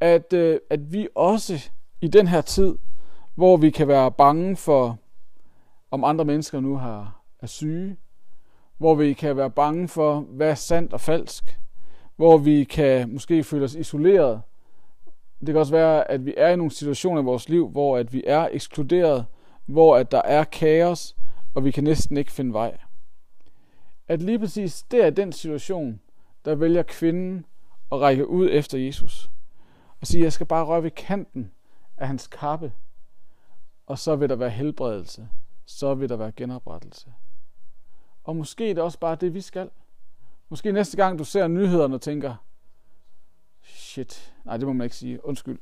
at, 0.00 0.32
øh, 0.32 0.60
at 0.70 0.92
vi 0.92 1.08
også 1.14 1.70
i 2.00 2.08
den 2.08 2.26
her 2.26 2.40
tid, 2.40 2.78
hvor 3.34 3.56
vi 3.56 3.70
kan 3.70 3.88
være 3.88 4.12
bange 4.12 4.56
for, 4.56 4.98
om 5.90 6.04
andre 6.04 6.24
mennesker 6.24 6.60
nu 6.60 6.76
har, 6.76 7.22
er 7.40 7.46
syge, 7.46 7.96
hvor 8.78 8.94
vi 8.94 9.12
kan 9.12 9.36
være 9.36 9.50
bange 9.50 9.88
for, 9.88 10.20
hvad 10.20 10.50
er 10.50 10.54
sandt 10.54 10.92
og 10.92 11.00
falsk, 11.00 11.58
hvor 12.16 12.38
vi 12.38 12.64
kan 12.64 13.12
måske 13.12 13.44
føle 13.44 13.64
os 13.64 13.74
isoleret. 13.74 14.42
Det 15.40 15.46
kan 15.46 15.56
også 15.56 15.72
være, 15.72 16.10
at 16.10 16.26
vi 16.26 16.34
er 16.36 16.48
i 16.48 16.56
nogle 16.56 16.70
situationer 16.70 17.22
i 17.22 17.24
vores 17.24 17.48
liv, 17.48 17.68
hvor 17.68 17.96
at 17.98 18.12
vi 18.12 18.22
er 18.26 18.48
ekskluderet, 18.52 19.26
hvor 19.66 19.96
at 19.96 20.10
der 20.10 20.22
er 20.22 20.44
kaos, 20.44 21.16
og 21.54 21.64
vi 21.64 21.70
kan 21.70 21.84
næsten 21.84 22.16
ikke 22.16 22.32
finde 22.32 22.52
vej. 22.52 22.78
At 24.08 24.22
lige 24.22 24.38
præcis 24.38 24.82
det 24.82 25.04
er 25.04 25.10
den 25.10 25.32
situation, 25.32 26.00
der 26.44 26.54
vælger 26.54 26.82
kvinden 26.82 27.46
at 27.92 28.00
række 28.00 28.28
ud 28.28 28.48
efter 28.52 28.78
Jesus. 28.78 29.30
Og 30.00 30.06
sige, 30.06 30.24
jeg 30.24 30.32
skal 30.32 30.46
bare 30.46 30.64
røre 30.64 30.82
ved 30.82 30.90
kanten 30.90 31.50
af 31.96 32.06
hans 32.06 32.26
kappe, 32.26 32.72
og 33.86 33.98
så 33.98 34.16
vil 34.16 34.28
der 34.28 34.36
være 34.36 34.50
helbredelse. 34.50 35.28
Så 35.66 35.94
vil 35.94 36.08
der 36.08 36.16
være 36.16 36.32
genoprettelse. 36.32 37.12
Og 38.24 38.36
måske 38.36 38.70
er 38.70 38.74
det 38.74 38.82
også 38.82 38.98
bare 38.98 39.16
det, 39.16 39.34
vi 39.34 39.40
skal. 39.40 39.70
Måske 40.48 40.72
næste 40.72 40.96
gang, 40.96 41.18
du 41.18 41.24
ser 41.24 41.48
nyhederne 41.48 41.94
og 41.94 42.00
tænker, 42.00 42.34
shit, 43.66 44.32
nej, 44.44 44.56
det 44.56 44.66
må 44.66 44.72
man 44.72 44.84
ikke 44.84 44.96
sige, 44.96 45.26
undskyld. 45.26 45.58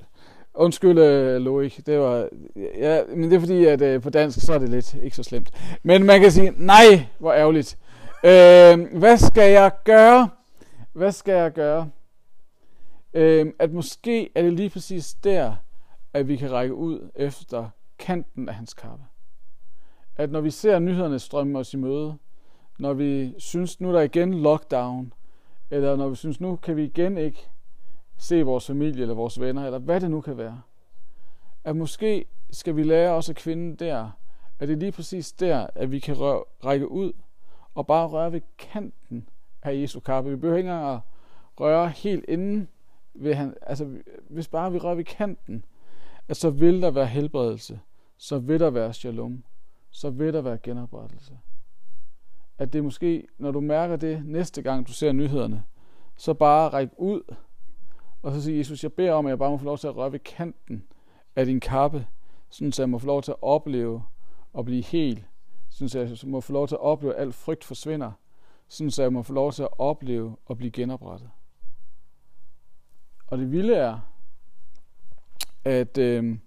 Undskyld, 0.54 0.98
øh, 0.98 1.36
uh, 1.36 1.42
Loik, 1.42 1.86
det 1.86 1.98
var, 1.98 2.28
ja, 2.56 3.02
men 3.08 3.30
det 3.30 3.36
er 3.36 3.40
fordi, 3.40 3.64
at 3.64 3.96
uh, 3.96 4.02
på 4.02 4.10
dansk, 4.10 4.40
så 4.40 4.52
er 4.52 4.58
det 4.58 4.68
lidt 4.68 4.94
ikke 4.94 5.16
så 5.16 5.22
slemt. 5.22 5.50
Men 5.82 6.04
man 6.04 6.20
kan 6.20 6.30
sige, 6.30 6.52
nej, 6.56 7.06
hvor 7.18 7.32
ærgerligt. 7.32 7.78
Uh, 8.24 8.98
hvad 8.98 9.18
skal 9.18 9.52
jeg 9.52 9.72
gøre? 9.84 10.28
Hvad 10.92 11.12
skal 11.12 11.34
jeg 11.34 11.52
gøre? 11.52 11.90
Uh, 13.14 13.52
at 13.58 13.72
måske 13.72 14.30
er 14.34 14.42
det 14.42 14.52
lige 14.52 14.70
præcis 14.70 15.14
der, 15.14 15.54
at 16.12 16.28
vi 16.28 16.36
kan 16.36 16.52
række 16.52 16.74
ud 16.74 17.10
efter 17.14 17.68
kanten 17.98 18.48
af 18.48 18.54
hans 18.54 18.74
kappe. 18.74 19.04
At 20.16 20.30
når 20.30 20.40
vi 20.40 20.50
ser 20.50 20.78
nyhederne 20.78 21.18
strømme 21.18 21.58
os 21.58 21.74
i 21.74 21.76
møde, 21.76 22.14
når 22.78 22.92
vi 22.92 23.34
synes, 23.38 23.80
nu 23.80 23.88
er 23.88 23.92
der 23.92 24.00
igen 24.00 24.34
lockdown, 24.34 25.12
eller 25.70 25.96
når 25.96 26.08
vi 26.08 26.16
synes, 26.16 26.40
nu 26.40 26.56
kan 26.56 26.76
vi 26.76 26.84
igen 26.84 27.18
ikke 27.18 27.48
se 28.24 28.42
vores 28.42 28.66
familie 28.66 29.02
eller 29.02 29.14
vores 29.14 29.40
venner, 29.40 29.64
eller 29.64 29.78
hvad 29.78 30.00
det 30.00 30.10
nu 30.10 30.20
kan 30.20 30.36
være. 30.36 30.62
At 31.64 31.76
måske 31.76 32.24
skal 32.50 32.76
vi 32.76 32.82
lære 32.82 33.14
også 33.14 33.32
at 33.32 33.36
kvinden 33.36 33.76
der, 33.76 34.10
at 34.58 34.68
det 34.68 34.74
er 34.74 34.78
lige 34.78 34.92
præcis 34.92 35.32
der, 35.32 35.66
at 35.74 35.90
vi 35.90 35.98
kan 35.98 36.18
røre, 36.18 36.44
række 36.64 36.90
ud 36.90 37.12
og 37.74 37.86
bare 37.86 38.06
røre 38.06 38.32
ved 38.32 38.40
kanten 38.58 39.28
af 39.62 39.74
Jesu 39.74 40.00
kappe. 40.00 40.30
Vi 40.30 40.36
behøver 40.36 40.58
ikke 40.58 40.70
engang 40.70 40.94
at 40.94 41.00
røre 41.60 41.88
helt 41.88 42.24
inden 42.28 42.68
ved 43.14 43.34
han, 43.34 43.54
altså 43.62 43.88
hvis 44.28 44.48
bare 44.48 44.72
vi 44.72 44.78
rører 44.78 44.94
ved 44.94 45.04
kanten, 45.04 45.64
at 46.28 46.36
så 46.36 46.50
vil 46.50 46.82
der 46.82 46.90
være 46.90 47.06
helbredelse, 47.06 47.80
så 48.16 48.38
vil 48.38 48.60
der 48.60 48.70
være 48.70 48.92
shalom, 48.92 49.44
så 49.90 50.10
vil 50.10 50.32
der 50.32 50.40
være 50.40 50.58
genoprettelse 50.58 51.38
at 52.58 52.72
det 52.72 52.84
måske, 52.84 53.26
når 53.38 53.50
du 53.50 53.60
mærker 53.60 53.96
det 53.96 54.26
næste 54.26 54.62
gang, 54.62 54.86
du 54.86 54.92
ser 54.92 55.12
nyhederne, 55.12 55.64
så 56.16 56.34
bare 56.34 56.68
ræk 56.68 56.88
ud, 56.96 57.34
og 58.24 58.32
så 58.32 58.42
siger 58.42 58.56
Jesus, 58.56 58.82
jeg 58.82 58.92
beder 58.92 59.12
om, 59.12 59.26
at 59.26 59.30
jeg 59.30 59.38
bare 59.38 59.50
må 59.50 59.56
få 59.56 59.64
lov 59.64 59.78
til 59.78 59.86
at 59.86 59.96
røre 59.96 60.12
ved 60.12 60.18
kanten 60.18 60.84
af 61.36 61.46
din 61.46 61.60
kappe, 61.60 62.06
sådan 62.50 62.72
så 62.72 62.82
jeg 62.82 62.88
må 62.88 62.98
få 62.98 63.06
lov 63.06 63.22
til 63.22 63.30
at 63.30 63.42
opleve 63.42 64.04
og 64.52 64.64
blive 64.64 64.82
hel, 64.82 65.24
sådan 65.70 65.88
så 65.88 65.98
jeg 65.98 66.18
må 66.24 66.40
få 66.40 66.52
lov 66.52 66.68
til 66.68 66.74
at 66.74 66.80
opleve, 66.80 67.14
at 67.14 67.20
al 67.20 67.32
frygt 67.32 67.64
forsvinder, 67.64 68.12
sådan 68.68 68.90
så 68.90 69.02
jeg 69.02 69.12
må 69.12 69.22
få 69.22 69.32
lov 69.32 69.52
til 69.52 69.62
at 69.62 69.68
opleve 69.78 70.36
og 70.46 70.56
blive 70.56 70.70
genoprettet. 70.70 71.30
Og 73.26 73.38
det 73.38 73.52
vilde 73.52 73.74
er, 73.74 74.00
at, 75.64 75.98
øh, 75.98 76.38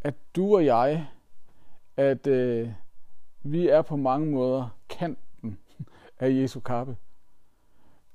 at 0.00 0.14
du 0.36 0.56
og 0.56 0.64
jeg, 0.64 1.06
at 1.96 2.26
øh, 2.26 2.70
vi 3.42 3.68
er 3.68 3.82
på 3.82 3.96
mange 3.96 4.26
måder 4.26 4.68
kanten 4.88 5.58
af 6.18 6.30
Jesu 6.30 6.60
kappe. 6.60 6.96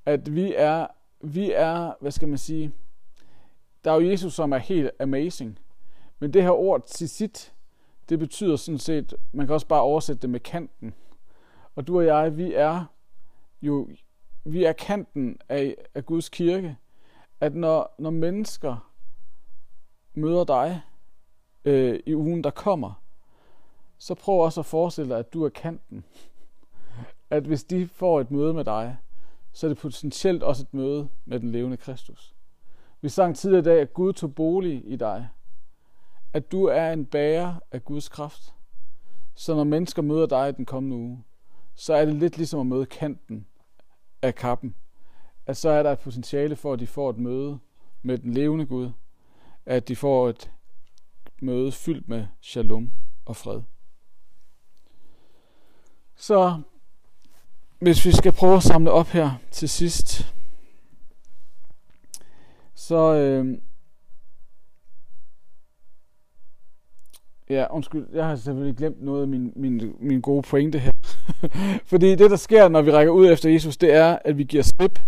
At 0.06 0.36
vi 0.36 0.54
er, 0.56 0.88
vi 1.22 1.52
er, 1.52 1.94
hvad 2.02 2.12
skal 2.12 2.28
man 2.28 2.38
sige, 2.38 2.72
der 3.84 3.92
er 3.92 3.96
jo 3.96 4.10
Jesus, 4.10 4.34
som 4.34 4.52
er 4.52 4.58
helt 4.58 4.92
amazing. 5.00 5.60
Men 6.20 6.34
det 6.34 6.44
her 6.44 6.52
ord 6.52 6.86
til 6.88 7.10
sit, 7.10 7.54
det 8.10 8.20
betyder 8.20 8.56
sådan 8.56 8.80
set, 8.80 9.14
man 9.32 9.46
kan 9.46 9.54
også 9.54 9.68
bare 9.68 9.82
oversætte 9.82 10.22
det 10.22 10.30
med 10.30 10.40
kanten. 10.40 10.94
Og 11.76 11.88
du 11.88 11.98
og 11.98 12.06
jeg, 12.06 12.38
vi 12.38 12.54
er 12.54 12.86
jo, 13.62 13.90
vi 14.46 14.64
er 14.64 14.74
kanten 14.74 15.38
af, 15.50 15.76
af 15.96 16.06
Guds 16.06 16.30
kirke. 16.30 16.78
At 17.42 17.56
når, 17.56 17.96
når 18.00 18.10
mennesker 18.10 18.92
møder 20.14 20.44
dig 20.44 20.82
øh, 21.66 22.00
i 22.06 22.16
ugen, 22.16 22.44
der 22.44 22.50
kommer, 22.50 23.02
så 23.98 24.16
prøv 24.16 24.40
også 24.40 24.60
at 24.60 24.66
forestille 24.66 25.10
dig, 25.10 25.20
at 25.20 25.34
du 25.34 25.46
er 25.46 25.50
kanten 25.50 26.06
at 27.30 27.44
hvis 27.44 27.64
de 27.64 27.88
får 27.88 28.22
et 28.22 28.32
møde 28.32 28.54
med 28.54 28.66
dig, 28.66 28.98
så 29.58 29.68
er 29.68 29.70
det 29.70 29.78
potentielt 29.78 30.44
også 30.44 30.64
et 30.64 30.74
møde 30.74 31.10
med 31.26 31.40
den 31.40 31.52
levende 31.52 31.78
Kristus. 31.78 32.36
Vi 33.02 33.10
sang 33.10 33.36
tidligere 33.36 33.60
i 33.60 33.64
dag, 33.64 33.82
at 33.82 33.94
Gud 33.94 34.14
tog 34.14 34.36
bolig 34.36 34.84
i 34.86 34.96
dig. 34.96 35.30
At 36.34 36.52
du 36.52 36.66
er 36.66 36.94
en 36.94 37.06
bærer 37.06 37.56
af 37.72 37.86
Guds 37.86 38.10
kraft. 38.10 38.54
Så 39.36 39.56
når 39.56 39.64
mennesker 39.64 40.02
møder 40.02 40.26
dig 40.26 40.50
i 40.50 40.52
den 40.52 40.66
kommende 40.66 40.98
uge, 40.98 41.24
så 41.76 41.94
er 41.94 42.06
det 42.06 42.16
lidt 42.16 42.38
ligesom 42.38 42.60
at 42.60 42.66
møde 42.66 42.86
kanten 42.86 43.48
af 44.22 44.36
kappen. 44.36 44.76
at 45.46 45.58
så 45.58 45.70
er 45.70 45.84
der 45.84 45.92
et 45.92 46.00
potentiale 46.00 46.56
for, 46.56 46.74
at 46.74 46.80
de 46.80 46.88
får 46.88 47.10
et 47.10 47.18
møde 47.18 47.60
med 48.02 48.18
den 48.18 48.34
levende 48.34 48.66
Gud. 48.66 48.92
At 49.66 49.88
de 49.88 49.96
får 49.96 50.30
et 50.30 50.52
møde 51.42 51.72
fyldt 51.72 52.10
med 52.10 52.28
shalom 52.42 52.92
og 53.26 53.36
fred. 53.36 53.62
Så 56.16 56.62
hvis 57.80 58.06
vi 58.06 58.12
skal 58.12 58.32
prøve 58.32 58.56
at 58.56 58.64
samle 58.64 58.92
op 58.92 59.08
her 59.08 59.32
til 59.52 59.70
sidst, 59.70 60.34
så 62.76 63.14
øh, 63.16 63.58
Ja, 67.50 67.66
undskyld, 67.70 68.06
jeg 68.14 68.26
har 68.26 68.36
selvfølgelig 68.36 68.78
glemt 68.78 69.04
noget 69.04 69.22
af 69.22 69.28
min, 69.28 69.54
min, 69.56 69.96
min 70.00 70.22
gode 70.22 70.42
pointe 70.42 70.80
her. 70.80 70.92
Fordi 71.92 72.16
det, 72.16 72.32
der 72.32 72.36
sker, 72.36 72.68
når 72.68 72.82
vi 72.82 72.92
rækker 72.92 73.14
ud 73.14 73.32
efter 73.32 73.50
Jesus, 73.50 73.78
det 73.78 73.94
er, 73.94 74.18
at 74.26 74.38
vi 74.38 74.44
giver 74.44 74.64
slip. 74.64 75.00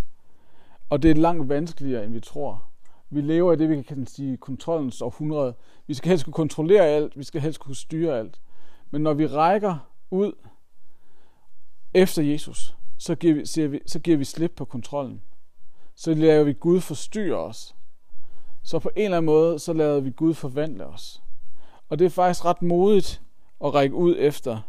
Og 0.90 1.04
det 1.04 1.12
er 1.12 1.16
langt 1.16 1.50
vanskeligere, 1.50 2.06
end 2.06 2.14
vi 2.14 2.20
tror. 2.20 2.64
Vi 3.10 3.22
lever 3.22 3.54
i 3.54 3.56
det, 3.56 3.70
vi 3.70 3.82
kan 3.82 4.08
sige, 4.08 4.38
kontrollens 4.38 5.02
århundrede. 5.02 5.54
Vi 5.88 5.94
skal 5.94 6.10
helst 6.10 6.26
kunne 6.26 6.34
kontrollere 6.34 6.86
alt, 6.86 7.18
vi 7.18 7.24
skal 7.24 7.42
helst 7.42 7.60
kunne 7.60 7.76
styre 7.76 8.20
alt. 8.20 8.42
Men 8.92 9.02
når 9.02 9.14
vi 9.14 9.26
rækker 9.26 9.78
ud 10.12 10.32
efter 11.94 12.22
Jesus, 12.22 12.76
så 12.98 13.16
giver 13.16 13.34
vi, 13.34 13.46
siger 13.46 13.68
vi, 13.68 13.80
så 13.86 14.00
giver 14.00 14.18
vi 14.18 14.24
slip 14.24 14.52
på 14.56 14.66
kontrollen. 14.66 15.22
Så 15.96 16.14
lader 16.14 16.44
vi 16.44 16.54
Gud 16.54 16.82
forstyrre 16.82 17.38
os. 17.38 17.76
Så 18.64 18.80
på 18.80 18.90
en 18.96 19.04
eller 19.04 19.18
anden 19.18 19.26
måde, 19.26 19.60
så 19.60 19.74
lader 19.74 20.00
vi 20.00 20.12
Gud 20.12 20.34
forvandle 20.34 20.86
os. 20.86 21.22
Og 21.90 22.00
det 22.00 22.06
er 22.06 22.10
faktisk 22.10 22.46
ret 22.46 22.62
modigt 22.62 23.22
at 23.66 23.74
række 23.74 23.96
ud 23.96 24.16
efter. 24.20 24.62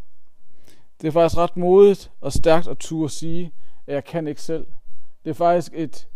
Det 1.00 1.08
er 1.08 1.12
faktisk 1.12 1.36
ret 1.38 1.56
modigt 1.56 2.10
og 2.20 2.32
stærkt 2.32 2.68
at 2.68 2.78
turde 2.78 3.08
sige, 3.08 3.52
at 3.86 3.94
jeg 3.94 4.04
kan 4.04 4.26
ikke 4.26 4.42
selv. 4.42 4.66
Det 5.24 5.30
er 5.30 5.34
faktisk 5.34 5.72
et, 5.74 6.08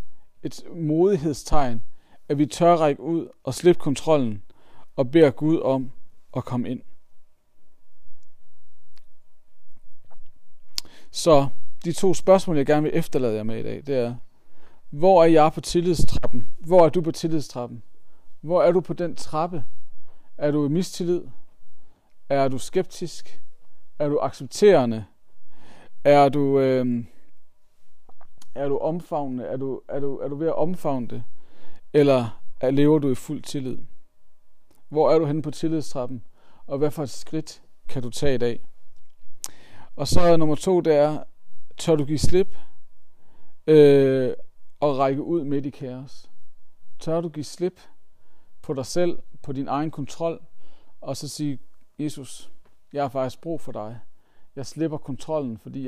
et 0.43 0.63
modighedstegn, 0.75 1.83
at 2.29 2.37
vi 2.37 2.45
tør 2.45 2.75
række 2.75 3.01
ud 3.01 3.27
og 3.43 3.53
slippe 3.53 3.79
kontrollen 3.81 4.43
og 4.95 5.11
beder 5.11 5.31
Gud 5.31 5.59
om 5.59 5.91
at 6.35 6.45
komme 6.45 6.69
ind. 6.69 6.81
Så 11.15 11.47
de 11.85 11.93
to 11.93 12.13
spørgsmål, 12.13 12.57
jeg 12.57 12.65
gerne 12.65 12.83
vil 12.83 12.91
efterlade 12.97 13.35
jer 13.35 13.43
med 13.43 13.59
i 13.59 13.63
dag, 13.63 13.83
det 13.87 13.95
er, 13.95 14.15
hvor 14.89 15.23
er 15.23 15.27
jeg 15.27 15.51
på 15.53 15.61
tillidstrappen? 15.61 16.47
Hvor 16.59 16.85
er 16.85 16.89
du 16.89 17.01
på 17.01 17.11
tillidstrappen? 17.11 17.83
Hvor 18.41 18.63
er 18.63 18.71
du 18.71 18.81
på 18.81 18.93
den 18.93 19.15
trappe, 19.15 19.63
er 20.37 20.51
du 20.51 20.65
i 20.65 20.69
mistillid? 20.69 21.21
Er 22.29 22.47
du 22.47 22.57
skeptisk? 22.57 23.41
Er 23.99 24.09
du 24.09 24.19
accepterende? 24.19 25.05
Er 26.03 26.29
du, 26.29 26.59
øh, 26.59 27.05
er 28.55 28.67
du 28.67 28.77
omfavnende? 28.77 29.43
Er 29.43 29.57
du, 29.57 29.81
er, 29.89 29.99
du, 29.99 30.17
er 30.17 30.27
du 30.27 30.35
ved 30.35 30.47
at 30.47 30.55
omfavne 30.55 31.07
det? 31.07 31.23
Eller 31.93 32.41
er, 32.61 32.71
lever 32.71 32.99
du 32.99 33.11
i 33.11 33.15
fuld 33.15 33.41
tillid? 33.41 33.77
Hvor 34.89 35.11
er 35.11 35.19
du 35.19 35.25
henne 35.25 35.41
på 35.41 35.51
tillidstrappen? 35.51 36.23
Og 36.67 36.77
hvad 36.77 36.91
for 36.91 37.03
et 37.03 37.09
skridt 37.09 37.61
kan 37.87 38.01
du 38.01 38.09
tage 38.09 38.35
i 38.35 38.37
dag? 38.37 38.59
Og 39.95 40.07
så 40.07 40.37
nummer 40.37 40.55
to, 40.55 40.81
det 40.81 40.95
er, 40.95 41.23
tør 41.77 41.95
du 41.95 42.05
give 42.05 42.19
slip 42.19 42.57
øh, 43.67 44.33
og 44.79 44.97
række 44.97 45.23
ud 45.23 45.43
midt 45.43 45.65
i 45.65 45.69
kaos? 45.69 46.29
Tør 46.99 47.21
du 47.21 47.29
give 47.29 47.43
slip 47.43 47.79
på 48.61 48.73
dig 48.73 48.85
selv, 48.85 49.19
på 49.41 49.51
din 49.51 49.67
egen 49.67 49.91
kontrol, 49.91 50.41
og 51.01 51.17
så 51.17 51.27
sige, 51.27 51.59
Jesus, 51.99 52.51
jeg 52.93 53.03
har 53.03 53.09
faktisk 53.09 53.41
brug 53.41 53.61
for 53.61 53.71
dig. 53.71 53.99
Jeg 54.55 54.65
slipper 54.65 54.97
kontrollen, 54.97 55.57
fordi 55.57 55.83